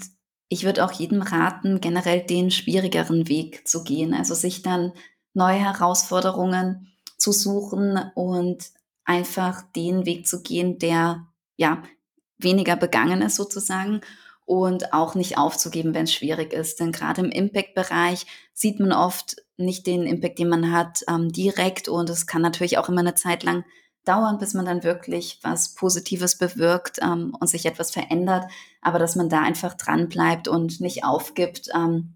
ich 0.49 0.65
würde 0.65 0.85
auch 0.85 0.93
jedem 0.93 1.23
raten, 1.23 1.81
generell 1.81 2.23
den 2.23 2.51
schwierigeren 2.51 3.29
Weg 3.29 3.69
zu 3.69 3.85
gehen, 3.85 4.15
also 4.15 4.35
sich 4.35 4.63
dann 4.63 4.93
neue 5.33 5.59
Herausforderungen 5.59 6.93
zu 7.19 7.33
suchen 7.33 8.01
und 8.15 8.71
einfach 9.05 9.63
den 9.77 10.07
Weg 10.07 10.27
zu 10.27 10.43
gehen, 10.43 10.79
der 10.79 11.27
ja 11.57 11.83
weniger 12.39 12.77
begangen 12.77 13.23
ist 13.23 13.37
sozusagen 13.37 14.01
und 14.45 14.93
auch 14.93 15.15
nicht 15.15 15.39
aufzugeben, 15.39 15.95
wenn 15.95 16.05
es 16.05 16.15
schwierig 16.15 16.53
ist. 16.53 16.81
Denn 16.81 16.93
gerade 16.93 17.21
im 17.21 17.31
Impact-Bereich 17.31 18.27
sieht 18.55 18.81
man 18.81 18.93
oft 18.93 19.37
nicht 19.59 19.87
den 19.87 20.05
Impact, 20.05 20.39
den 20.39 20.49
man 20.49 20.73
hat, 20.73 21.05
ähm, 21.09 21.31
direkt 21.31 21.89
und 21.89 22.09
es 22.09 22.27
kann 22.27 22.43
natürlich 22.43 22.79
auch 22.79 22.89
immer 22.89 23.01
eine 23.01 23.15
Zeit 23.15 23.43
lang 23.43 23.65
dauern, 24.05 24.39
bis 24.39 24.55
man 24.55 24.65
dann 24.65 24.85
wirklich 24.85 25.39
was 25.43 25.75
Positives 25.75 26.39
bewirkt 26.39 26.99
ähm, 27.03 27.37
und 27.39 27.49
sich 27.49 27.67
etwas 27.67 27.91
verändert, 27.91 28.51
aber 28.81 28.99
dass 28.99 29.17
man 29.17 29.29
da 29.29 29.43
einfach 29.43 29.75
dran 29.75 30.09
bleibt 30.09 30.49
und 30.49 30.81
nicht 30.81 31.05
aufgibt 31.05 31.69
ähm, 31.75 32.15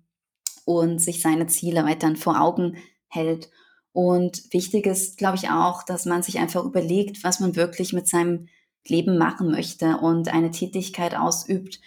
und 0.65 1.01
sich 1.01 1.21
seine 1.21 1.49
Ziele 1.49 1.85
weiterhin 1.85 2.17
vor 2.17 2.41
Augen 2.41 2.77
hält. 3.09 3.51
Und 3.93 4.53
wichtig 4.53 4.87
ist, 4.87 5.19
glaube 5.19 5.37
ich, 5.37 5.51
auch, 5.51 5.83
dass 5.83 6.07
man 6.07 6.23
sich 6.23 6.39
einfach 6.39 6.65
überlegt, 6.65 7.25
was 7.25 7.41
man 7.41 7.57
wirklich 7.57 7.93
mit 7.93 8.09
seinem 8.09 8.49
Leben 8.87 9.19
machen 9.19 9.51
möchte 9.51 9.99
und 9.99 10.33
eine 10.33 10.51
Tätigkeit 10.51 11.15
ausübt, 11.15 11.81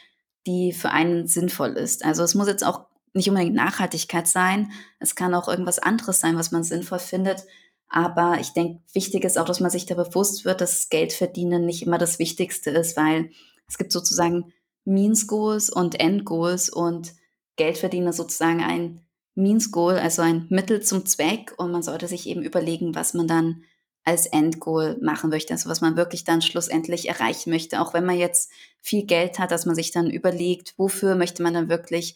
die 0.45 0.71
für 0.71 0.91
einen 0.91 1.25
sinnvoll 1.27 1.71
ist. 1.71 2.05
Also 2.05 2.21
es 2.23 2.35
muss 2.35 2.47
jetzt 2.47 2.63
auch 2.63 2.85
nicht 3.15 3.29
unbedingt 3.29 3.55
Nachhaltigkeit 3.55 4.27
sein, 4.27 4.71
es 4.99 5.15
kann 5.15 5.33
auch 5.33 5.47
irgendwas 5.47 5.79
anderes 5.79 6.19
sein, 6.19 6.37
was 6.37 6.51
man 6.51 6.63
sinnvoll 6.63 6.99
findet, 6.99 7.45
aber 7.87 8.39
ich 8.39 8.49
denke, 8.49 8.81
wichtig 8.93 9.23
ist 9.23 9.37
auch, 9.37 9.45
dass 9.45 9.59
man 9.59 9.71
sich 9.71 9.85
da 9.85 9.95
bewusst 9.95 10.45
wird, 10.45 10.61
dass 10.61 10.89
Geld 10.89 11.13
verdienen 11.13 11.65
nicht 11.65 11.83
immer 11.83 11.97
das 11.97 12.19
Wichtigste 12.19 12.71
ist, 12.71 12.97
weil 12.97 13.31
es 13.67 13.77
gibt 13.77 13.91
sozusagen 13.91 14.53
Means 14.83 15.27
Goals 15.27 15.69
und 15.69 15.99
End 15.99 16.25
Goals 16.25 16.69
und 16.69 17.15
Geld 17.55 17.77
verdienen 17.77 18.07
ist 18.07 18.17
sozusagen 18.17 18.61
ein 18.61 19.01
Means 19.33 19.71
Goal, 19.71 19.97
also 19.97 20.21
ein 20.21 20.47
Mittel 20.49 20.81
zum 20.81 21.05
Zweck. 21.05 21.53
Und 21.57 21.71
man 21.71 21.83
sollte 21.83 22.07
sich 22.07 22.27
eben 22.27 22.41
überlegen, 22.43 22.95
was 22.95 23.13
man 23.13 23.27
dann 23.27 23.63
als 24.03 24.27
Endgoal 24.27 24.97
machen 25.01 25.31
möchte, 25.31 25.53
also 25.53 25.67
was 25.67 25.81
man 25.81 25.97
wirklich 25.97 26.23
dann 26.23 26.43
schlussendlich 26.43 27.09
erreichen 27.09 27.49
möchte, 27.49 27.81
auch 27.81 27.93
wenn 27.93 28.05
man 28.05 28.19
jetzt 28.19 28.51
viel 28.79 29.05
Geld 29.05 29.39
hat, 29.39 29.49
dass 29.49 29.65
man 29.65 29.73
sich 29.73 29.91
dann 29.91 30.11
überlegt, 30.11 30.75
wofür 30.77 31.15
möchte 31.15 31.41
man 31.41 31.55
dann 31.55 31.69
wirklich 31.69 32.15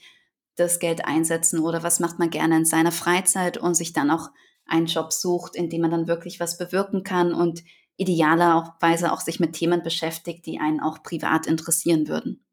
das 0.60 0.80
Geld 0.80 1.06
einsetzen 1.06 1.60
oder 1.60 1.84
was 1.84 2.00
macht 2.00 2.20
man 2.20 2.30
gerne 2.30 2.58
in 2.58 2.66
seiner 2.66 2.92
Freizeit 2.92 3.58
und 3.58 3.76
sich 3.76 3.94
dann 3.94 4.12
auch 4.12 4.30
einen 4.66 4.86
Job 4.86 5.12
sucht, 5.12 5.56
in 5.56 5.70
dem 5.70 5.82
man 5.82 5.92
dann 5.92 6.08
wirklich 6.08 6.40
was 6.40 6.58
bewirken 6.58 7.04
kann 7.04 7.34
und 7.34 7.64
idealerweise 7.98 9.12
auch 9.12 9.20
sich 9.20 9.40
mit 9.40 9.54
Themen 9.54 9.84
beschäftigt, 9.84 10.46
die 10.46 10.60
einen 10.60 10.80
auch 10.80 11.04
privat 11.04 11.48
interessieren 11.48 12.08
würden. 12.08 12.46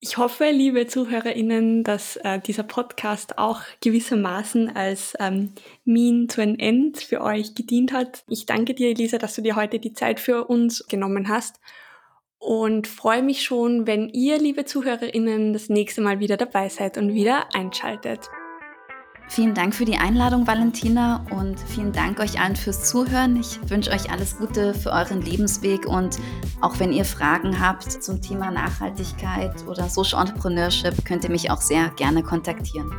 Ich 0.00 0.18
hoffe, 0.18 0.50
liebe 0.50 0.86
ZuhörerInnen, 0.86 1.82
dass 1.82 2.16
äh, 2.16 2.38
dieser 2.38 2.62
Podcast 2.62 3.38
auch 3.38 3.62
gewissermaßen 3.80 4.76
als 4.76 5.14
ähm, 5.18 5.52
Mean 5.84 6.28
to 6.28 6.42
an 6.42 6.58
End 6.58 6.98
für 6.98 7.22
euch 7.22 7.54
gedient 7.54 7.92
hat. 7.92 8.22
Ich 8.28 8.44
danke 8.44 8.74
dir, 8.74 8.90
Elisa, 8.90 9.16
dass 9.16 9.34
du 9.34 9.40
dir 9.40 9.56
heute 9.56 9.78
die 9.78 9.94
Zeit 9.94 10.20
für 10.20 10.44
uns 10.44 10.86
genommen 10.88 11.28
hast 11.28 11.58
und 12.44 12.86
freue 12.86 13.22
mich 13.22 13.42
schon, 13.42 13.86
wenn 13.86 14.10
ihr, 14.10 14.38
liebe 14.38 14.66
ZuhörerInnen, 14.66 15.54
das 15.54 15.70
nächste 15.70 16.02
Mal 16.02 16.20
wieder 16.20 16.36
dabei 16.36 16.68
seid 16.68 16.98
und 16.98 17.14
wieder 17.14 17.46
einschaltet. 17.54 18.28
Vielen 19.28 19.54
Dank 19.54 19.74
für 19.74 19.86
die 19.86 19.96
Einladung, 19.96 20.46
Valentina, 20.46 21.24
und 21.30 21.58
vielen 21.58 21.92
Dank 21.92 22.20
euch 22.20 22.38
allen 22.38 22.54
fürs 22.54 22.90
Zuhören. 22.90 23.36
Ich 23.36 23.58
wünsche 23.70 23.90
euch 23.90 24.10
alles 24.10 24.36
Gute 24.36 24.74
für 24.74 24.90
euren 24.90 25.22
Lebensweg 25.22 25.86
und 25.86 26.18
auch 26.60 26.78
wenn 26.78 26.92
ihr 26.92 27.06
Fragen 27.06 27.58
habt 27.58 27.90
zum 27.90 28.20
Thema 28.20 28.50
Nachhaltigkeit 28.50 29.66
oder 29.66 29.88
Social 29.88 30.20
Entrepreneurship, 30.20 31.02
könnt 31.06 31.24
ihr 31.24 31.30
mich 31.30 31.50
auch 31.50 31.62
sehr 31.62 31.88
gerne 31.96 32.22
kontaktieren. 32.22 32.92